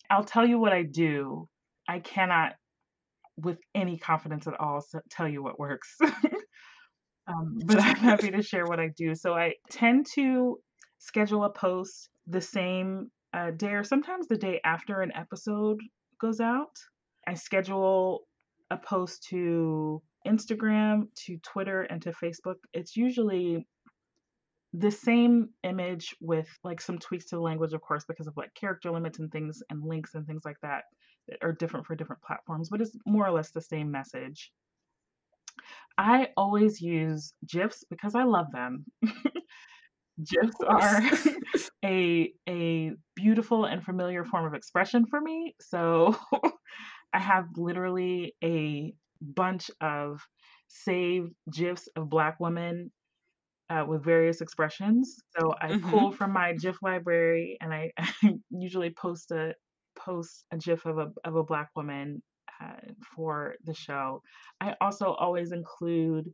I'll 0.10 0.24
tell 0.24 0.46
you 0.46 0.60
what 0.60 0.74
I 0.74 0.84
do. 0.84 1.48
I 1.88 2.00
cannot, 2.00 2.54
with 3.38 3.60
any 3.74 3.98
confidence 3.98 4.48
at 4.48 4.60
all, 4.60 4.84
tell 5.10 5.28
you 5.28 5.44
what 5.44 5.60
works. 5.60 5.96
um, 7.28 7.60
but 7.66 7.80
I'm 7.80 7.96
happy 7.96 8.32
to 8.32 8.42
share 8.42 8.66
what 8.66 8.80
I 8.80 8.90
do. 8.98 9.16
So 9.16 9.34
I 9.34 9.54
tend 9.70 10.08
to 10.16 10.58
schedule 11.00 11.44
a 11.44 11.50
post 11.50 12.10
the 12.26 12.42
same 12.42 13.12
uh, 13.34 13.52
day 13.52 13.74
or 13.74 13.84
sometimes 13.84 14.28
the 14.28 14.38
day 14.38 14.60
after 14.64 15.02
an 15.02 15.12
episode 15.16 15.78
goes 16.20 16.40
out. 16.40 16.76
I 17.28 17.36
schedule 17.36 18.27
a 18.72 18.78
post 18.78 19.28
to 19.30 20.02
Instagram, 20.26 21.08
to 21.26 21.38
Twitter, 21.38 21.84
and 21.84 22.02
to 22.02 22.12
Facebook, 22.12 22.56
it's 22.74 22.96
usually 22.96 23.66
the 24.74 24.92
same 24.92 25.50
image 25.64 26.16
with 26.20 26.48
like 26.64 26.82
some 26.82 27.00
tweaks 27.00 27.26
to 27.30 27.36
the 27.36 27.42
language, 27.42 27.74
of 27.74 27.82
course, 27.82 28.04
because 28.08 28.28
of 28.28 28.36
like 28.36 28.54
character 28.54 28.92
limits 28.92 29.20
and 29.20 29.32
things 29.32 29.62
and 29.70 29.84
links 29.84 30.14
and 30.14 30.28
things 30.28 30.44
like 30.46 30.58
that 30.62 30.84
that 31.28 31.38
are 31.42 31.54
different 31.54 31.86
for 31.86 31.96
different 31.96 32.22
platforms, 32.22 32.70
but 32.70 32.82
it's 32.82 32.96
more 33.06 33.26
or 33.26 33.32
less 33.32 33.52
the 33.52 33.62
same 33.62 33.92
message. 33.92 34.52
I 35.98 36.30
always 36.38 36.82
use 36.82 37.34
GIFs 37.50 37.84
because 37.90 38.14
I 38.14 38.24
love 38.24 38.52
them. 38.52 38.86
GIFs 40.24 40.58
are 40.68 41.02
a 41.86 42.32
a 42.48 42.92
beautiful 43.16 43.66
and 43.66 43.84
familiar 43.84 44.26
form 44.26 44.46
of 44.46 44.54
expression 44.54 45.06
for 45.06 45.20
me. 45.20 45.56
So 45.62 46.16
I 47.18 47.20
have 47.20 47.46
literally 47.58 48.36
a 48.44 48.94
bunch 49.20 49.72
of 49.82 50.22
saved 50.68 51.34
GIFs 51.52 51.90
of 51.96 52.12
Black 52.12 52.40
women 52.40 52.92
uh, 53.72 53.86
with 53.88 54.04
various 54.04 54.42
expressions. 54.42 55.16
So 55.36 55.52
I 55.60 55.72
mm-hmm. 55.72 55.90
pull 55.90 56.12
from 56.12 56.32
my 56.32 56.54
GIF 56.54 56.78
library, 56.84 57.58
and 57.60 57.74
I, 57.74 57.92
I, 57.98 58.08
usually 58.52 58.92
post 58.92 59.32
a 59.32 59.56
post 59.98 60.46
a 60.52 60.58
GIF 60.58 60.86
of 60.86 61.00
a 61.00 61.08
of 61.24 61.36
a 61.36 61.44
Black 61.44 61.70
woman 61.76 62.22
uh, 62.62 62.92
for 63.16 63.56
the 63.66 63.74
show. 63.74 64.22
I 64.62 64.76
also 64.80 65.08
always 65.08 65.52
include 65.52 66.32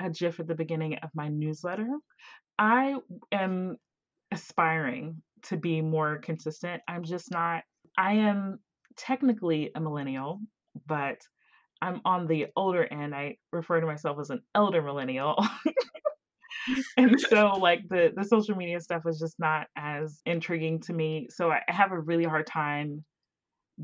a 0.00 0.10
GIF 0.10 0.40
at 0.40 0.48
the 0.48 0.56
beginning 0.56 0.96
of 0.96 1.10
my 1.14 1.28
newsletter. 1.28 1.86
I 2.58 2.96
am 3.30 3.76
aspiring 4.32 5.22
to 5.44 5.56
be 5.56 5.80
more 5.80 6.18
consistent. 6.18 6.82
I'm 6.88 7.04
just 7.04 7.30
not. 7.30 7.62
I 7.96 8.14
am 8.14 8.58
technically 8.96 9.70
a 9.74 9.80
millennial, 9.80 10.40
but 10.86 11.20
I'm 11.82 12.00
on 12.04 12.26
the 12.26 12.46
older 12.56 12.84
end. 12.84 13.14
I 13.14 13.36
refer 13.52 13.80
to 13.80 13.86
myself 13.86 14.18
as 14.20 14.30
an 14.30 14.40
elder 14.54 14.82
millennial. 14.82 15.36
and 16.96 17.20
so 17.20 17.48
like 17.58 17.80
the 17.88 18.12
the 18.16 18.24
social 18.24 18.56
media 18.56 18.80
stuff 18.80 19.02
is 19.06 19.18
just 19.18 19.38
not 19.38 19.66
as 19.76 20.20
intriguing 20.26 20.80
to 20.82 20.92
me. 20.92 21.28
So 21.30 21.50
I 21.50 21.60
have 21.68 21.92
a 21.92 22.00
really 22.00 22.24
hard 22.24 22.46
time 22.46 23.04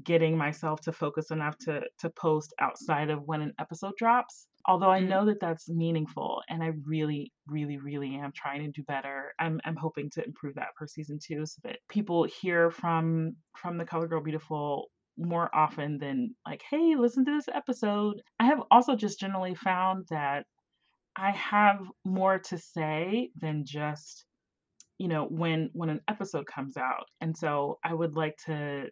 getting 0.04 0.38
myself 0.38 0.80
to 0.80 0.92
focus 0.92 1.30
enough 1.30 1.58
to 1.58 1.82
to 1.98 2.10
post 2.10 2.54
outside 2.60 3.10
of 3.10 3.22
when 3.24 3.42
an 3.42 3.52
episode 3.58 3.92
drops. 3.98 4.46
Although 4.66 4.90
I 4.90 5.00
mm. 5.00 5.08
know 5.08 5.26
that 5.26 5.40
that's 5.40 5.68
meaningful 5.68 6.42
and 6.48 6.62
I 6.62 6.72
really 6.86 7.32
really 7.48 7.78
really 7.78 8.14
am 8.14 8.32
trying 8.34 8.62
to 8.64 8.70
do 8.70 8.82
better. 8.84 9.32
I'm 9.38 9.60
I'm 9.64 9.76
hoping 9.76 10.10
to 10.10 10.24
improve 10.24 10.54
that 10.54 10.68
for 10.78 10.86
season 10.86 11.18
2 11.22 11.44
so 11.46 11.60
that 11.64 11.78
people 11.88 12.24
hear 12.40 12.70
from 12.70 13.36
from 13.56 13.78
the 13.78 13.84
Colored 13.84 14.10
Girl 14.10 14.22
Beautiful 14.22 14.90
more 15.18 15.50
often 15.54 15.98
than 15.98 16.34
like, 16.46 16.62
hey, 16.70 16.94
listen 16.96 17.24
to 17.24 17.32
this 17.32 17.48
episode. 17.52 18.22
I 18.38 18.46
have 18.46 18.62
also 18.70 18.96
just 18.96 19.20
generally 19.20 19.54
found 19.54 20.06
that 20.10 20.44
I 21.16 21.32
have 21.32 21.80
more 22.04 22.38
to 22.38 22.58
say 22.58 23.30
than 23.40 23.64
just 23.66 24.24
you 24.98 25.08
know 25.08 25.24
when 25.24 25.70
when 25.72 25.88
an 25.90 26.00
episode 26.08 26.46
comes 26.46 26.76
out. 26.76 27.06
And 27.20 27.36
so 27.36 27.78
i 27.84 27.92
would 27.92 28.14
like 28.16 28.36
to 28.46 28.88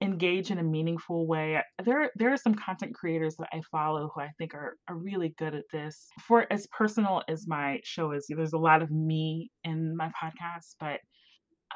engage 0.00 0.50
in 0.50 0.58
a 0.58 0.62
meaningful 0.62 1.26
way. 1.26 1.62
There 1.84 2.10
there 2.16 2.32
are 2.32 2.36
some 2.36 2.54
content 2.54 2.94
creators 2.94 3.36
that 3.36 3.48
i 3.52 3.60
follow 3.70 4.10
who 4.14 4.20
i 4.20 4.30
think 4.38 4.54
are 4.54 4.76
are 4.88 4.96
really 4.96 5.34
good 5.38 5.54
at 5.54 5.64
this. 5.72 6.08
For 6.26 6.46
as 6.52 6.66
personal 6.76 7.22
as 7.28 7.46
my 7.46 7.80
show 7.84 8.12
is 8.12 8.26
there's 8.28 8.52
a 8.52 8.58
lot 8.58 8.82
of 8.82 8.90
me 8.90 9.50
in 9.62 9.96
my 9.96 10.10
podcast 10.22 10.74
but 10.80 11.00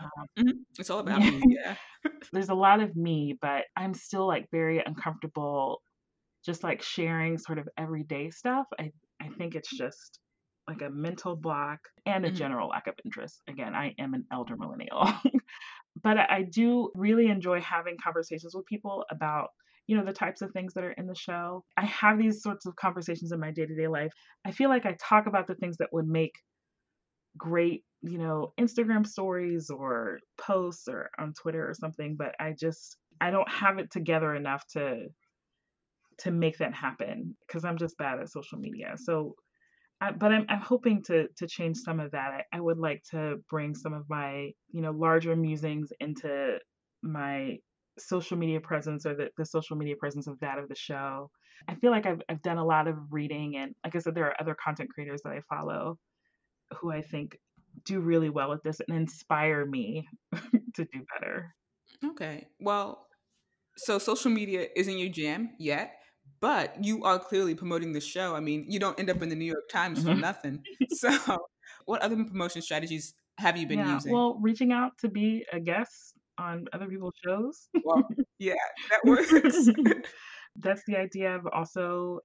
um, 0.03 0.11
mm-hmm. 0.39 0.59
It's 0.79 0.91
all 0.91 1.01
about 1.01 1.23
yeah. 1.23 1.31
me. 1.31 1.43
Yeah. 1.49 1.77
There's 2.33 2.49
a 2.49 2.55
lot 2.55 2.81
of 2.81 2.95
me, 2.97 3.37
but 3.41 3.65
I'm 3.77 3.95
still 3.95 4.27
like 4.27 4.47
very 4.51 4.83
uncomfortable 4.85 5.83
just 6.45 6.63
like 6.63 6.83
sharing 6.83 7.37
sort 7.39 7.59
of 7.59 7.69
everyday 7.77 8.31
stuff. 8.31 8.67
I, 8.79 8.93
I 9.21 9.29
think 9.37 9.55
it's 9.55 9.77
just 9.77 10.19
like 10.69 10.83
a 10.83 10.91
mental 10.91 11.35
block 11.35 11.81
and 12.07 12.25
a 12.25 12.29
mm-hmm. 12.29 12.37
general 12.37 12.69
lack 12.69 12.87
of 12.87 12.95
interest. 13.05 13.43
Again, 13.49 13.75
I 13.75 13.95
am 13.99 14.15
an 14.15 14.25
elder 14.33 14.57
millennial. 14.57 15.13
but 16.03 16.19
I 16.19 16.43
do 16.43 16.91
really 16.95 17.29
enjoy 17.29 17.61
having 17.61 17.97
conversations 18.03 18.55
with 18.55 18.67
people 18.67 19.05
about 19.11 19.49
you 19.87 19.97
know 19.97 20.05
the 20.05 20.13
types 20.13 20.43
of 20.43 20.53
things 20.53 20.75
that 20.75 20.85
are 20.85 20.93
in 20.93 21.07
the 21.07 21.15
show 21.15 21.65
i 21.79 21.85
have 21.87 22.19
these 22.19 22.43
sorts 22.43 22.67
of 22.67 22.77
conversations 22.77 23.33
in 23.33 23.41
my 23.41 23.51
day-to-day 23.51 23.89
life 23.89 24.13
i 24.45 24.51
feel 24.53 24.69
like 24.69 24.85
i 24.85 24.95
talk 25.01 25.27
about 25.27 25.47
the 25.47 25.55
things 25.55 25.79
that 25.79 25.89
would 25.93 26.07
make 26.07 26.35
great 27.39 27.85
you 28.03 28.19
know, 28.19 28.53
Instagram 28.59 29.07
stories 29.07 29.71
or 29.71 30.21
posts 30.41 30.89
or 30.89 31.11
on 31.19 31.33
Twitter 31.33 31.69
or 31.69 31.75
something, 31.75 32.17
but 32.17 32.35
I 32.39 32.55
just 32.59 32.97
I 33.21 33.31
don't 33.31 33.51
have 33.51 33.79
it 33.79 33.91
together 33.91 34.35
enough 34.35 34.65
to 34.75 35.09
to 36.19 36.31
make 36.31 36.59
that 36.59 36.75
happen 36.75 37.37
because 37.47 37.65
I'm 37.65 37.79
just 37.79 37.97
bad 37.99 38.19
at 38.21 38.31
social 38.31 38.59
media. 38.59 38.95
So 38.97 39.35
I, 40.01 40.13
but 40.13 40.33
I'm, 40.33 40.47
I'm 40.49 40.61
hoping 40.61 41.03
to 41.05 41.29
to 41.37 41.47
change 41.47 41.79
some 41.79 42.01
of 42.01 42.13
that. 42.13 42.45
I, 42.53 42.57
I 42.57 42.61
would 42.61 42.79
like 42.79 43.03
to 43.11 43.37
bring 43.51 43.75
some 43.75 43.95
of 43.95 44.05
my 44.09 44.51
you 44.71 44.83
know 44.83 44.93
larger 44.93 45.35
musings 45.35 45.91
into 46.01 46.59
my 47.03 47.59
social 47.99 48.37
media 48.37 48.61
presence 48.61 49.07
or 49.07 49.15
the, 49.17 49.29
the 49.37 49.45
social 49.45 49.77
media 49.77 49.97
presence 49.97 50.29
of 50.29 50.39
that 50.41 50.59
of 50.59 50.69
the 50.69 50.77
show. 50.77 51.31
I 51.67 51.75
feel 51.75 51.91
like 51.91 52.07
I've 52.07 52.23
I've 52.29 52.43
done 52.43 52.59
a 52.59 52.65
lot 52.65 52.87
of 52.87 52.97
reading 53.11 53.57
and 53.57 53.75
like 53.85 53.97
I 53.97 53.99
said, 53.99 54.15
there 54.15 54.27
are 54.27 54.41
other 54.41 54.55
content 54.63 54.91
creators 54.95 55.23
that 55.23 55.33
I 55.33 55.41
follow 55.49 55.99
who 56.79 56.93
I 56.93 57.03
think 57.03 57.37
do 57.85 58.01
really 58.01 58.31
well 58.31 58.51
with 58.51 58.63
this 58.63 58.81
and 58.87 58.97
inspire 58.97 59.65
me 59.67 60.09
to 60.75 60.85
do 60.85 61.05
better. 61.15 61.55
Okay. 62.05 62.49
Well, 62.61 63.07
so 63.77 63.99
social 63.99 64.31
media 64.31 64.69
isn't 64.77 64.99
your 64.99 65.09
jam 65.09 65.51
yet, 65.59 65.99
but 66.41 66.85
you 66.85 67.05
are 67.05 67.19
clearly 67.19 67.55
promoting 67.55 67.93
the 67.93 68.01
show. 68.01 68.35
I 68.35 68.41
mean, 68.41 68.67
you 68.69 68.79
don't 68.79 68.99
end 68.99 69.11
up 69.11 69.23
in 69.23 69.29
the 69.29 69.37
New 69.37 69.45
York 69.45 69.69
Times 69.71 70.03
for 70.03 70.11
Mhm. 70.11 70.21
nothing. 70.21 70.65
So, 70.91 71.11
what 71.85 72.01
other 72.03 72.17
promotion 72.17 72.63
strategies 72.63 73.15
have 73.39 73.57
you 73.57 73.67
been 73.67 73.79
yeah, 73.79 73.95
using? 73.95 74.13
well, 74.13 74.39
reaching 74.41 74.73
out 74.73 74.93
to 74.99 75.09
be 75.09 75.45
a 75.53 75.61
guest 75.61 76.15
on 76.39 76.67
other 76.73 76.87
people's 76.89 77.15
shows. 77.25 77.69
Well, 77.85 78.09
yeah, 78.39 78.55
that 78.91 79.01
works. 79.05 79.69
That's 80.57 80.83
the 80.87 80.97
idea. 80.97 81.35
I've 81.35 81.47
also 81.53 82.21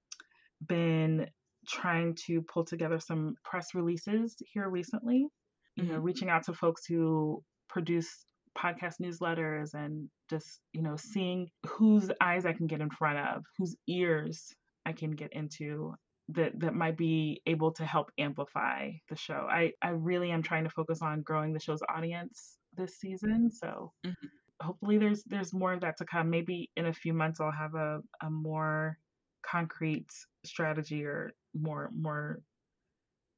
been 0.66 1.28
trying 1.68 2.16
to 2.26 2.42
pull 2.42 2.64
together 2.64 2.98
some 3.00 3.36
press 3.44 3.74
releases 3.74 4.36
here 4.52 4.68
recently. 4.68 5.28
You 5.76 5.86
know, 5.86 5.96
Mhm. 5.96 6.00
reaching 6.00 6.28
out 6.30 6.44
to 6.44 6.54
folks 6.54 6.86
who 6.86 7.42
produce 7.68 8.26
podcast 8.56 8.94
newsletters 9.02 9.74
and 9.74 10.08
just, 10.30 10.60
you 10.72 10.82
know, 10.82 10.96
seeing 10.96 11.48
whose 11.66 12.10
eyes 12.20 12.46
I 12.46 12.52
can 12.52 12.66
get 12.66 12.80
in 12.80 12.90
front 12.90 13.18
of, 13.18 13.44
whose 13.58 13.76
ears 13.88 14.52
I 14.86 14.92
can 14.92 15.12
get 15.12 15.32
into 15.32 15.94
that 16.28 16.58
that 16.60 16.74
might 16.74 16.96
be 16.96 17.42
able 17.46 17.72
to 17.74 17.84
help 17.84 18.10
amplify 18.18 18.90
the 19.08 19.16
show. 19.16 19.46
I 19.50 19.72
I 19.82 19.90
really 19.90 20.30
am 20.30 20.42
trying 20.42 20.64
to 20.64 20.70
focus 20.70 21.02
on 21.02 21.22
growing 21.22 21.52
the 21.52 21.60
show's 21.60 21.82
audience 21.88 22.58
this 22.72 22.98
season, 22.98 23.50
so 23.50 23.92
Mhm. 24.04 24.28
hopefully 24.62 24.98
there's 24.98 25.24
there's 25.24 25.52
more 25.54 25.72
of 25.72 25.80
that 25.82 25.96
to 25.98 26.04
come. 26.06 26.30
Maybe 26.30 26.70
in 26.76 26.86
a 26.86 26.92
few 26.92 27.14
months 27.14 27.40
I'll 27.40 27.52
have 27.52 27.74
a 27.74 28.00
a 28.22 28.30
more 28.30 28.98
concrete 29.46 30.08
strategy 30.44 31.04
or 31.04 31.32
more 31.54 31.90
more 31.94 32.40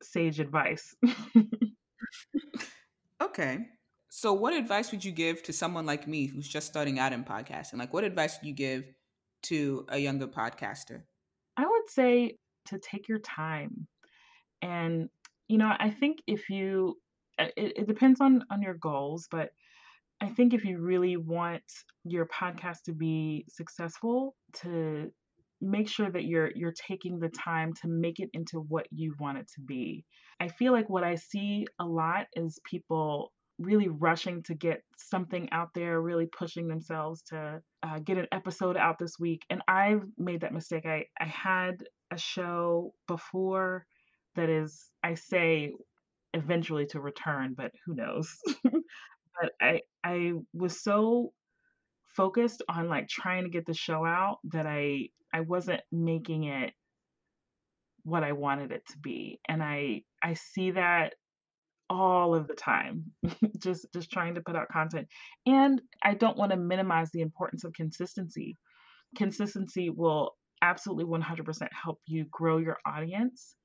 sage 0.03 0.41
advice. 0.41 0.95
Okay. 3.23 3.67
So, 4.09 4.33
what 4.33 4.55
advice 4.55 4.93
would 4.93 5.05
you 5.05 5.13
give 5.13 5.43
to 5.45 5.53
someone 5.53 5.87
like 5.87 6.07
me 6.07 6.27
who's 6.27 6.49
just 6.49 6.67
starting 6.67 6.99
out 6.99 7.13
in 7.13 7.25
podcasting? 7.25 7.79
Like, 7.79 7.93
what 7.93 8.05
advice 8.05 8.39
would 8.39 8.47
you 8.47 8.55
give 8.55 8.85
to 9.45 9.85
a 9.89 9.99
younger 9.99 10.27
podcaster? 10.27 11.03
I 11.57 11.67
would 11.67 11.89
say 11.89 12.37
to 12.67 12.79
take 12.79 13.09
your 13.09 13.19
time. 13.19 13.87
And 14.63 15.09
you 15.49 15.59
know, 15.59 15.73
I 15.79 15.91
think 15.91 16.19
if 16.27 16.49
you 16.51 16.97
uh, 17.39 17.49
it, 17.57 17.73
it 17.77 17.87
depends 17.87 18.21
on 18.21 18.45
on 18.51 18.63
your 18.63 18.75
goals, 18.75 19.29
but 19.31 19.51
I 20.21 20.29
think 20.29 20.55
if 20.55 20.65
you 20.65 20.79
really 20.79 21.17
want 21.17 21.63
your 22.05 22.27
podcast 22.27 22.83
to 22.87 22.93
be 22.93 23.45
successful, 23.49 24.35
to 24.63 25.11
make 25.61 25.89
sure 25.89 26.11
that 26.11 26.25
you're 26.25 26.51
you're 26.55 26.75
taking 26.89 27.19
the 27.19 27.29
time 27.29 27.73
to 27.83 27.89
make 27.89 28.19
it 28.19 28.31
into 28.33 28.61
what 28.61 28.87
you 28.91 29.15
want 29.19 29.39
it 29.39 29.49
to 29.55 29.61
be. 29.61 30.05
I 30.41 30.49
feel 30.49 30.73
like 30.73 30.89
what 30.89 31.05
I 31.05 31.15
see 31.17 31.67
a 31.79 31.87
lot 31.87 32.27
is 32.35 32.61
people 32.65 33.33
really 33.59 33.89
rushing 33.89 34.43
to 34.45 34.55
get 34.55 34.83
something 34.99 35.49
out 35.51 35.71
there, 35.75 36.01
really 36.01 36.27
pushing 36.27 36.69
themselves 36.69 37.23
to 37.23 37.61
uh, 37.83 37.99
get 38.01 38.19
an 38.19 38.27
episode 38.33 38.77
out 38.77 38.99
this 38.99 39.19
week. 39.19 39.43
And 39.49 39.63
I've 39.67 40.03
made 40.19 40.43
that 40.43 40.53
mistake. 40.53 40.85
I 40.87 41.07
I 41.19 41.27
had 41.27 41.85
a 42.11 42.19
show 42.19 42.93
before 43.09 43.87
that 44.35 44.49
is 44.51 44.91
I 45.03 45.15
say 45.15 45.73
eventually 46.35 46.87
to 46.87 47.01
return, 47.01 47.55
but 47.57 47.73
who 47.85 47.95
knows? 47.95 48.29
but 48.65 49.53
I 49.61 49.81
I 50.05 50.33
was 50.53 50.83
so 50.83 51.33
focused 52.17 52.63
on 52.69 52.89
like 52.89 53.09
trying 53.09 53.45
to 53.45 53.51
get 53.51 53.67
the 53.67 53.75
show 53.75 54.05
out 54.05 54.39
that 54.53 54.67
I 54.67 55.09
I 55.33 55.41
wasn't 55.41 55.81
making 55.91 56.45
it 56.45 56.73
what 58.07 58.23
I 58.23 58.33
wanted 58.33 58.71
it 58.71 58.87
to 58.93 58.99
be. 58.99 59.41
And 59.49 59.61
I 59.61 60.03
I 60.23 60.35
see 60.35 60.71
that 60.71 61.15
all 61.91 62.37
of 62.37 62.47
the 62.47 62.55
time 62.55 63.05
just 63.63 63.87
just 63.93 64.11
trying 64.13 64.37
to 64.37 64.41
put 64.41 64.55
out 64.55 64.69
content. 64.73 65.09
And 65.45 65.83
I 66.05 66.15
don't 66.15 66.37
want 66.39 66.53
to 66.53 66.57
minimize 66.57 67.11
the 67.11 67.21
importance 67.21 67.65
of 67.65 67.73
consistency. 67.73 68.57
Consistency 69.17 69.91
will 69.91 70.37
absolutely 70.63 71.05
100% 71.05 71.69
help 71.73 71.99
you 72.07 72.27
grow 72.31 72.59
your 72.59 72.79
audience, 72.87 73.57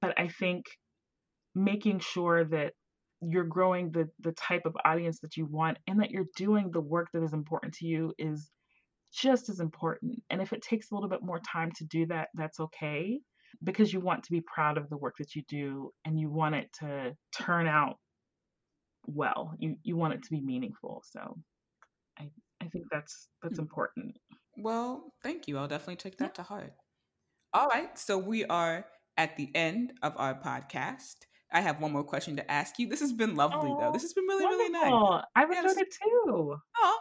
but 0.00 0.18
I 0.18 0.28
think 0.28 0.66
making 1.54 1.98
sure 1.98 2.44
that 2.44 2.74
you're 3.20 3.44
growing 3.44 3.90
the 3.90 4.08
the 4.20 4.32
type 4.32 4.62
of 4.66 4.76
audience 4.84 5.18
that 5.20 5.36
you 5.36 5.46
want 5.46 5.78
and 5.88 6.00
that 6.00 6.12
you're 6.12 6.26
doing 6.36 6.70
the 6.70 6.80
work 6.80 7.08
that 7.12 7.24
is 7.24 7.32
important 7.32 7.74
to 7.74 7.86
you 7.86 8.12
is 8.18 8.50
just 9.12 9.48
as 9.48 9.58
important. 9.58 10.22
And 10.30 10.40
if 10.40 10.52
it 10.52 10.62
takes 10.62 10.90
a 10.90 10.94
little 10.94 11.10
bit 11.10 11.22
more 11.22 11.40
time 11.40 11.72
to 11.78 11.84
do 11.84 12.06
that, 12.06 12.28
that's 12.34 12.60
okay 12.60 13.20
because 13.64 13.92
you 13.92 14.00
want 14.00 14.22
to 14.24 14.30
be 14.32 14.42
proud 14.42 14.78
of 14.78 14.88
the 14.90 14.96
work 14.96 15.14
that 15.18 15.34
you 15.34 15.42
do 15.48 15.90
and 16.04 16.18
you 16.20 16.30
want 16.30 16.54
it 16.54 16.68
to 16.80 17.14
turn 17.36 17.66
out 17.66 17.96
well. 19.06 19.52
You 19.58 19.76
you 19.82 19.96
want 19.96 20.14
it 20.14 20.22
to 20.22 20.30
be 20.30 20.40
meaningful. 20.40 21.02
So 21.10 21.36
I 22.18 22.30
I 22.60 22.68
think 22.68 22.84
that's 22.90 23.28
that's 23.42 23.56
Hmm. 23.58 23.62
important. 23.62 24.16
Well, 24.56 25.12
thank 25.22 25.48
you. 25.48 25.58
I'll 25.58 25.68
definitely 25.68 25.96
take 25.96 26.14
Yeah. 26.14 26.26
that 26.26 26.34
to 26.36 26.42
heart. 26.42 26.72
All 27.52 27.66
right. 27.68 27.96
So, 27.98 28.18
we 28.18 28.44
are 28.44 28.84
at 29.16 29.36
the 29.36 29.48
end 29.54 29.92
of 30.02 30.14
our 30.16 30.34
podcast. 30.34 31.14
I 31.52 31.60
have 31.60 31.80
one 31.80 31.92
more 31.92 32.02
question 32.04 32.36
to 32.36 32.50
ask 32.50 32.78
you. 32.78 32.88
This 32.88 33.00
has 33.00 33.12
been 33.12 33.36
lovely, 33.36 33.70
though. 33.78 33.88
Oh, 33.88 33.92
This 33.92 34.02
has 34.02 34.12
been 34.12 34.24
really, 34.26 34.46
really 34.46 34.70
nice. 34.70 34.90
wonderful. 34.90 35.22
I've 35.36 35.50
Yes. 35.50 35.64
enjoyed 35.64 35.82
it 35.82 35.94
too. 36.02 36.56
Oh, 36.78 36.98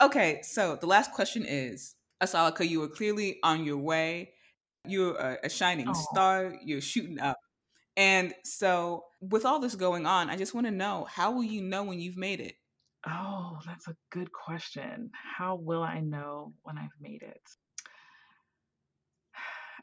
okay. 0.00 0.40
So 0.42 0.76
the 0.76 0.86
last 0.86 1.12
question 1.12 1.44
is, 1.44 1.94
Asalika, 2.20 2.68
you 2.68 2.82
are 2.82 2.88
clearly 2.88 3.38
on 3.44 3.64
your 3.64 3.78
way. 3.78 4.34
You're 4.86 5.16
a, 5.16 5.38
a 5.44 5.48
shining 5.48 5.88
Oh, 5.88 5.92
star. 5.92 6.54
You're 6.64 6.80
shooting 6.80 7.20
up. 7.20 7.38
And 7.96 8.34
so, 8.44 9.04
with 9.20 9.44
all 9.44 9.60
this 9.60 9.74
going 9.74 10.06
on, 10.06 10.30
I 10.30 10.36
just 10.36 10.54
want 10.54 10.66
to 10.66 10.70
know 10.70 11.06
how 11.10 11.32
will 11.32 11.44
you 11.44 11.62
know 11.62 11.84
when 11.84 12.00
you've 12.00 12.16
made 12.16 12.40
it? 12.40 12.56
oh, 13.06 13.58
that's 13.66 13.88
a 13.88 13.96
good 14.10 14.30
question. 14.32 15.10
How 15.36 15.56
will 15.56 15.82
I 15.82 16.00
know 16.00 16.52
when 16.62 16.78
I've 16.78 16.94
made 17.00 17.22
it? 17.22 17.42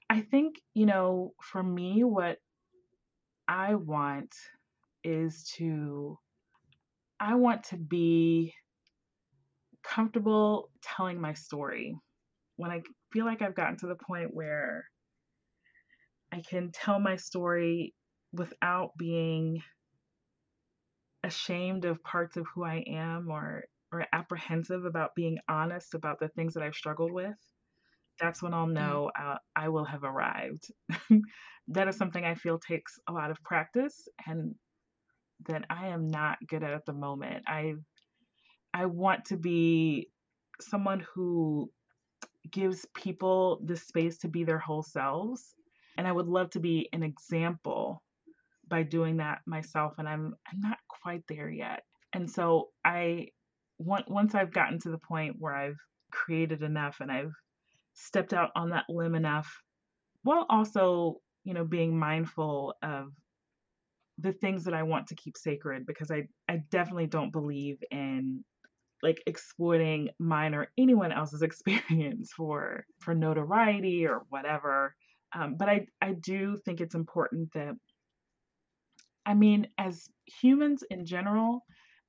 I 0.09 0.21
think, 0.21 0.55
you 0.73 0.85
know, 0.85 1.33
for 1.41 1.61
me, 1.61 2.03
what 2.03 2.39
I 3.47 3.75
want 3.75 4.33
is 5.03 5.43
to, 5.57 6.17
I 7.19 7.35
want 7.35 7.65
to 7.65 7.77
be 7.77 8.53
comfortable 9.83 10.69
telling 10.81 11.19
my 11.19 11.33
story. 11.33 11.95
When 12.55 12.71
I 12.71 12.81
feel 13.11 13.25
like 13.25 13.41
I've 13.41 13.55
gotten 13.55 13.77
to 13.77 13.87
the 13.87 13.95
point 13.95 14.33
where 14.33 14.85
I 16.31 16.41
can 16.41 16.71
tell 16.71 16.99
my 16.99 17.15
story 17.17 17.93
without 18.31 18.97
being 18.97 19.61
ashamed 21.23 21.85
of 21.85 22.01
parts 22.03 22.37
of 22.37 22.47
who 22.53 22.63
I 22.63 22.77
am 22.87 23.29
or 23.29 23.65
or 23.91 24.05
apprehensive 24.13 24.85
about 24.85 25.15
being 25.15 25.39
honest 25.47 25.95
about 25.95 26.19
the 26.19 26.29
things 26.29 26.53
that 26.53 26.61
I've 26.61 26.75
struggled 26.75 27.11
with, 27.11 27.35
that's 28.19 28.41
when 28.43 28.53
I'll 28.53 28.67
Mhm. 28.75 28.99
know 28.99 29.11
uh, 29.19 29.37
I 29.55 29.69
will 29.69 29.85
have 29.85 30.03
arrived. 30.03 30.71
that 31.69 31.87
is 31.87 31.97
something 31.97 32.25
I 32.25 32.35
feel 32.35 32.59
takes 32.59 32.99
a 33.07 33.13
lot 33.13 33.31
of 33.31 33.41
practice 33.43 34.07
and 34.27 34.55
that 35.47 35.65
I 35.69 35.87
am 35.89 36.07
not 36.07 36.39
good 36.47 36.63
at 36.63 36.73
at 36.73 36.85
the 36.85 36.93
moment. 36.93 37.45
I 37.47 37.75
I 38.73 38.85
want 38.85 39.25
to 39.25 39.37
be 39.37 40.11
someone 40.61 41.01
who 41.13 41.71
gives 42.51 42.85
people 42.95 43.61
the 43.65 43.75
space 43.75 44.17
to 44.19 44.27
be 44.27 44.43
their 44.43 44.59
whole 44.59 44.83
selves 44.83 45.55
and 45.97 46.07
I 46.07 46.11
would 46.11 46.27
love 46.27 46.49
to 46.51 46.59
be 46.59 46.89
an 46.93 47.03
example 47.03 48.03
by 48.67 48.83
doing 48.83 49.17
that 49.17 49.41
myself 49.45 49.95
and 49.97 50.07
I'm 50.07 50.35
I'm 50.51 50.59
not 50.61 50.77
quite 50.87 51.23
there 51.27 51.49
yet. 51.49 51.83
And 52.13 52.29
so 52.29 52.69
I 52.85 53.29
on- 53.79 54.03
once 54.07 54.35
I've 54.35 54.53
gotten 54.53 54.79
to 54.81 54.91
the 54.91 54.99
point 54.99 55.35
where 55.39 55.55
I've 55.55 55.77
created 56.11 56.63
enough 56.63 56.97
and 57.01 57.11
I've 57.11 57.33
stepped 57.93 58.33
out 58.33 58.51
on 58.55 58.69
that 58.71 58.85
limb 58.89 59.15
enough 59.15 59.51
while 60.23 60.45
also, 60.49 61.17
you 61.43 61.53
know, 61.53 61.65
being 61.65 61.97
mindful 61.97 62.75
of 62.83 63.13
the 64.17 64.33
things 64.33 64.65
that 64.65 64.73
I 64.73 64.83
want 64.83 65.07
to 65.07 65.15
keep 65.15 65.37
sacred 65.37 65.85
because 65.85 66.11
I 66.11 66.27
I 66.47 66.57
definitely 66.69 67.07
don't 67.07 67.31
believe 67.31 67.77
in 67.91 68.43
like 69.01 69.21
exploiting 69.27 70.09
mine 70.19 70.53
or 70.53 70.67
anyone 70.77 71.11
else's 71.11 71.41
experience 71.49 72.31
for 72.35 72.85
for 72.99 73.15
notoriety 73.15 74.05
or 74.07 74.23
whatever. 74.29 74.95
Um, 75.33 75.55
but 75.57 75.69
I 75.69 75.87
I 76.01 76.13
do 76.13 76.57
think 76.65 76.81
it's 76.81 76.95
important 76.95 77.53
that 77.53 77.75
I 79.25 79.35
mean, 79.35 79.67
as 79.77 80.09
humans 80.41 80.83
in 80.89 81.05
general, 81.05 81.63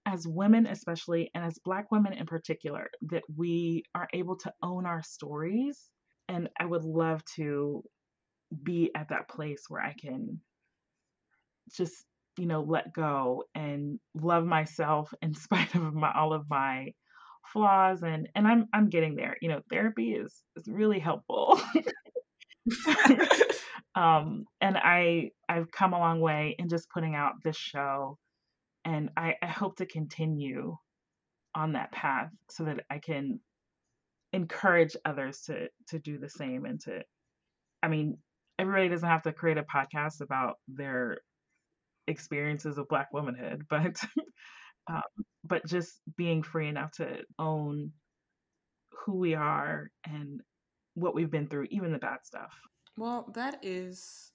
as 0.06 0.26
women 0.26 0.66
especially, 0.66 1.30
and 1.34 1.44
as 1.44 1.58
Black 1.58 1.90
women 1.92 2.14
in 2.14 2.24
particular, 2.26 2.90
that 3.10 3.22
we 3.36 3.84
are 3.94 4.08
able 4.14 4.36
to 4.36 4.52
own 4.62 4.86
our 4.86 5.02
stories. 5.02 5.90
And 6.28 6.48
I 6.58 6.64
would 6.64 6.84
love 6.84 7.22
to 7.36 7.84
be 8.62 8.90
at 8.94 9.10
that 9.10 9.28
place 9.28 9.64
where 9.68 9.82
I 9.82 9.94
can 10.00 10.40
just, 11.76 12.06
you 12.40 12.46
know, 12.46 12.62
let 12.62 12.92
go 12.94 13.44
and 13.54 14.00
love 14.14 14.46
myself 14.46 15.12
in 15.22 15.34
spite 15.34 15.74
of 15.74 15.94
my, 15.94 16.10
all 16.12 16.32
of 16.32 16.48
my 16.48 16.92
flaws 17.52 18.02
and 18.02 18.28
and 18.34 18.46
I'm 18.46 18.66
I'm 18.72 18.88
getting 18.88 19.14
there. 19.14 19.36
You 19.42 19.50
know, 19.50 19.60
therapy 19.70 20.12
is 20.12 20.42
is 20.56 20.66
really 20.66 20.98
helpful. 20.98 21.60
um 23.94 24.44
and 24.60 24.76
I 24.76 25.30
I've 25.48 25.70
come 25.70 25.92
a 25.92 25.98
long 25.98 26.20
way 26.20 26.54
in 26.58 26.68
just 26.68 26.90
putting 26.90 27.14
out 27.14 27.34
this 27.42 27.56
show 27.56 28.18
and 28.84 29.10
I, 29.16 29.34
I 29.42 29.46
hope 29.46 29.76
to 29.76 29.86
continue 29.86 30.76
on 31.54 31.72
that 31.72 31.90
path 31.90 32.30
so 32.50 32.64
that 32.64 32.84
I 32.90 32.98
can 32.98 33.40
encourage 34.32 34.96
others 35.04 35.42
to 35.46 35.68
to 35.88 35.98
do 35.98 36.18
the 36.18 36.28
same 36.28 36.64
and 36.64 36.80
to 36.82 37.02
I 37.82 37.88
mean 37.88 38.18
everybody 38.58 38.88
doesn't 38.88 39.08
have 39.08 39.22
to 39.22 39.32
create 39.32 39.58
a 39.58 39.64
podcast 39.64 40.20
about 40.20 40.56
their 40.68 41.18
experiences 42.10 42.78
of 42.78 42.88
black 42.88 43.08
womanhood 43.12 43.64
but 43.68 43.96
um, 44.90 45.02
but 45.44 45.64
just 45.66 46.00
being 46.16 46.42
free 46.42 46.68
enough 46.68 46.92
to 46.92 47.22
own 47.38 47.92
who 49.04 49.16
we 49.16 49.34
are 49.34 49.90
and 50.04 50.40
what 50.94 51.14
we've 51.14 51.30
been 51.30 51.48
through 51.48 51.66
even 51.70 51.92
the 51.92 51.98
bad 51.98 52.18
stuff. 52.24 52.52
Well 52.96 53.30
that 53.34 53.58
is 53.62 54.32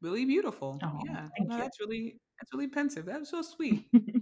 really 0.00 0.24
beautiful. 0.24 0.78
Oh, 0.82 1.00
yeah. 1.06 1.28
no, 1.40 1.56
you. 1.56 1.62
that's 1.62 1.80
really 1.80 2.16
that's 2.40 2.52
really 2.52 2.68
pensive. 2.68 3.06
That 3.06 3.20
was 3.20 3.28
so 3.28 3.42
sweet 3.42 3.86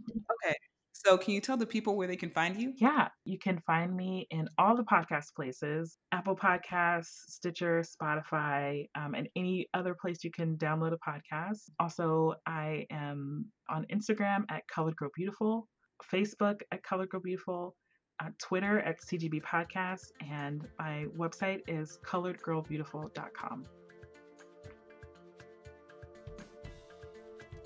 so, 1.05 1.17
can 1.17 1.33
you 1.33 1.41
tell 1.41 1.57
the 1.57 1.67
people 1.67 1.97
where 1.97 2.07
they 2.07 2.17
can 2.17 2.31
find 2.31 2.61
you? 2.61 2.75
Yeah, 2.77 3.09
you 3.25 3.39
can 3.39 3.61
find 3.67 3.97
me 3.97 4.27
in 4.31 4.49
all 4.59 4.77
the 4.77 4.85
podcast 4.85 5.35
places 5.35 5.97
Apple 6.13 6.37
Podcasts, 6.37 7.07
Stitcher, 7.29 7.83
Spotify, 7.83 8.87
um, 8.95 9.15
and 9.15 9.29
any 9.35 9.67
other 9.73 9.97
place 9.99 10.23
you 10.23 10.31
can 10.31 10.59
download 10.59 10.93
a 10.93 10.99
podcast. 10.99 11.61
Also, 11.79 12.35
I 12.47 12.87
am 12.91 13.47
on 13.71 13.87
Instagram 13.91 14.45
at 14.51 14.63
Colored 14.69 14.97
Girl 14.97 15.11
Beautiful, 15.17 15.69
Facebook 16.13 16.61
at 16.71 16.83
Colored 16.83 17.09
Girl 17.09 17.23
Beautiful, 17.23 17.77
uh, 18.23 18.29
Twitter 18.39 18.81
at 18.81 19.01
CGB 19.01 19.43
Podcast, 19.43 20.07
and 20.31 20.67
my 20.79 21.07
website 21.19 21.61
is 21.67 21.99
coloredgirlbeautiful.com. 22.07 23.65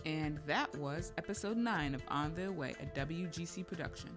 And 0.04 0.38
that 0.46 0.74
was 0.76 1.12
episode 1.16 1.56
9 1.56 1.94
of 1.94 2.02
On 2.08 2.34
Their 2.34 2.52
Way, 2.52 2.74
a 2.80 2.98
WGC 2.98 3.66
production. 3.66 4.10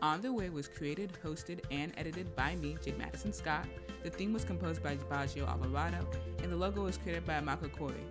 On 0.00 0.20
Their 0.22 0.32
Way 0.32 0.48
was 0.48 0.68
created, 0.68 1.12
hosted, 1.22 1.60
and 1.70 1.92
edited 1.98 2.34
by 2.34 2.56
me, 2.56 2.76
Jade 2.82 2.98
Madison 2.98 3.32
Scott. 3.32 3.66
The 4.02 4.10
theme 4.10 4.32
was 4.32 4.44
composed 4.44 4.82
by 4.82 4.96
Baggio 4.96 5.46
Alvarado, 5.46 6.06
and 6.42 6.50
the 6.50 6.56
logo 6.56 6.84
was 6.84 6.96
created 6.96 7.26
by 7.26 7.34
Amaka 7.34 7.70
Corey. 7.70 8.06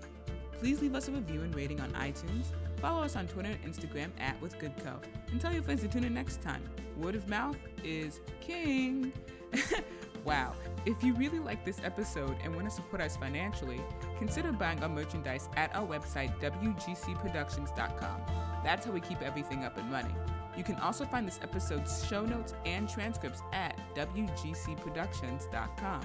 Please 0.59 0.81
leave 0.81 0.95
us 0.95 1.07
a 1.07 1.11
review 1.11 1.41
and 1.41 1.53
rating 1.55 1.81
on 1.81 1.91
iTunes. 1.93 2.45
Follow 2.79 3.03
us 3.03 3.15
on 3.15 3.27
Twitter 3.27 3.49
and 3.49 3.73
Instagram 3.73 4.11
at 4.19 4.39
WithGoodCo. 4.39 5.03
And 5.31 5.41
tell 5.41 5.53
your 5.53 5.63
friends 5.63 5.81
to 5.81 5.87
tune 5.87 6.03
in 6.03 6.13
next 6.13 6.41
time. 6.41 6.63
Word 6.97 7.15
of 7.15 7.27
mouth 7.27 7.57
is 7.83 8.21
king. 8.41 9.11
wow. 10.23 10.53
If 10.85 11.01
you 11.01 11.13
really 11.13 11.39
like 11.39 11.63
this 11.63 11.79
episode 11.81 12.35
and 12.43 12.53
want 12.53 12.67
to 12.67 12.75
support 12.75 13.01
us 13.01 13.15
financially, 13.15 13.79
consider 14.17 14.51
buying 14.51 14.83
our 14.83 14.89
merchandise 14.89 15.47
at 15.55 15.73
our 15.73 15.87
website, 15.87 16.37
WGCProductions.com. 16.41 18.21
That's 18.65 18.85
how 18.85 18.91
we 18.91 18.99
keep 18.99 19.21
everything 19.21 19.63
up 19.63 19.77
and 19.77 19.89
running. 19.89 20.13
You 20.57 20.65
can 20.65 20.75
also 20.75 21.05
find 21.05 21.25
this 21.25 21.39
episode's 21.41 22.05
show 22.05 22.25
notes 22.25 22.53
and 22.65 22.89
transcripts 22.89 23.41
at 23.53 23.79
WGCProductions.com. 23.95 26.01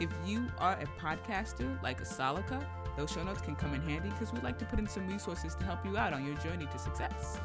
If 0.00 0.08
you 0.24 0.46
are 0.58 0.80
a 0.80 0.86
podcaster 0.98 1.82
like 1.82 2.02
Asalika, 2.02 2.64
those 2.96 3.12
show 3.12 3.22
notes 3.22 3.42
can 3.42 3.54
come 3.54 3.74
in 3.74 3.82
handy 3.82 4.08
because 4.08 4.32
we'd 4.32 4.42
like 4.42 4.58
to 4.60 4.64
put 4.64 4.78
in 4.78 4.86
some 4.86 5.06
resources 5.08 5.54
to 5.56 5.64
help 5.64 5.84
you 5.84 5.98
out 5.98 6.14
on 6.14 6.24
your 6.24 6.36
journey 6.36 6.66
to 6.72 6.78
success. 6.78 7.38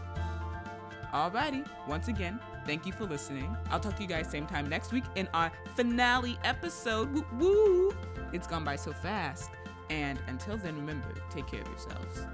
Alrighty, 1.13 1.67
once 1.87 2.07
again, 2.07 2.39
thank 2.65 2.85
you 2.85 2.93
for 2.93 3.05
listening. 3.05 3.55
I'll 3.69 3.79
talk 3.79 3.95
to 3.97 4.01
you 4.01 4.07
guys 4.07 4.29
same 4.29 4.47
time 4.47 4.67
next 4.67 4.91
week 4.91 5.03
in 5.15 5.27
our 5.33 5.51
finale 5.75 6.37
episode. 6.43 7.23
Woo! 7.39 7.93
It's 8.33 8.47
gone 8.47 8.63
by 8.63 8.75
so 8.75 8.93
fast. 8.93 9.51
And 9.89 10.19
until 10.27 10.57
then, 10.57 10.75
remember, 10.75 11.13
take 11.29 11.47
care 11.47 11.61
of 11.61 11.67
yourselves. 11.67 12.25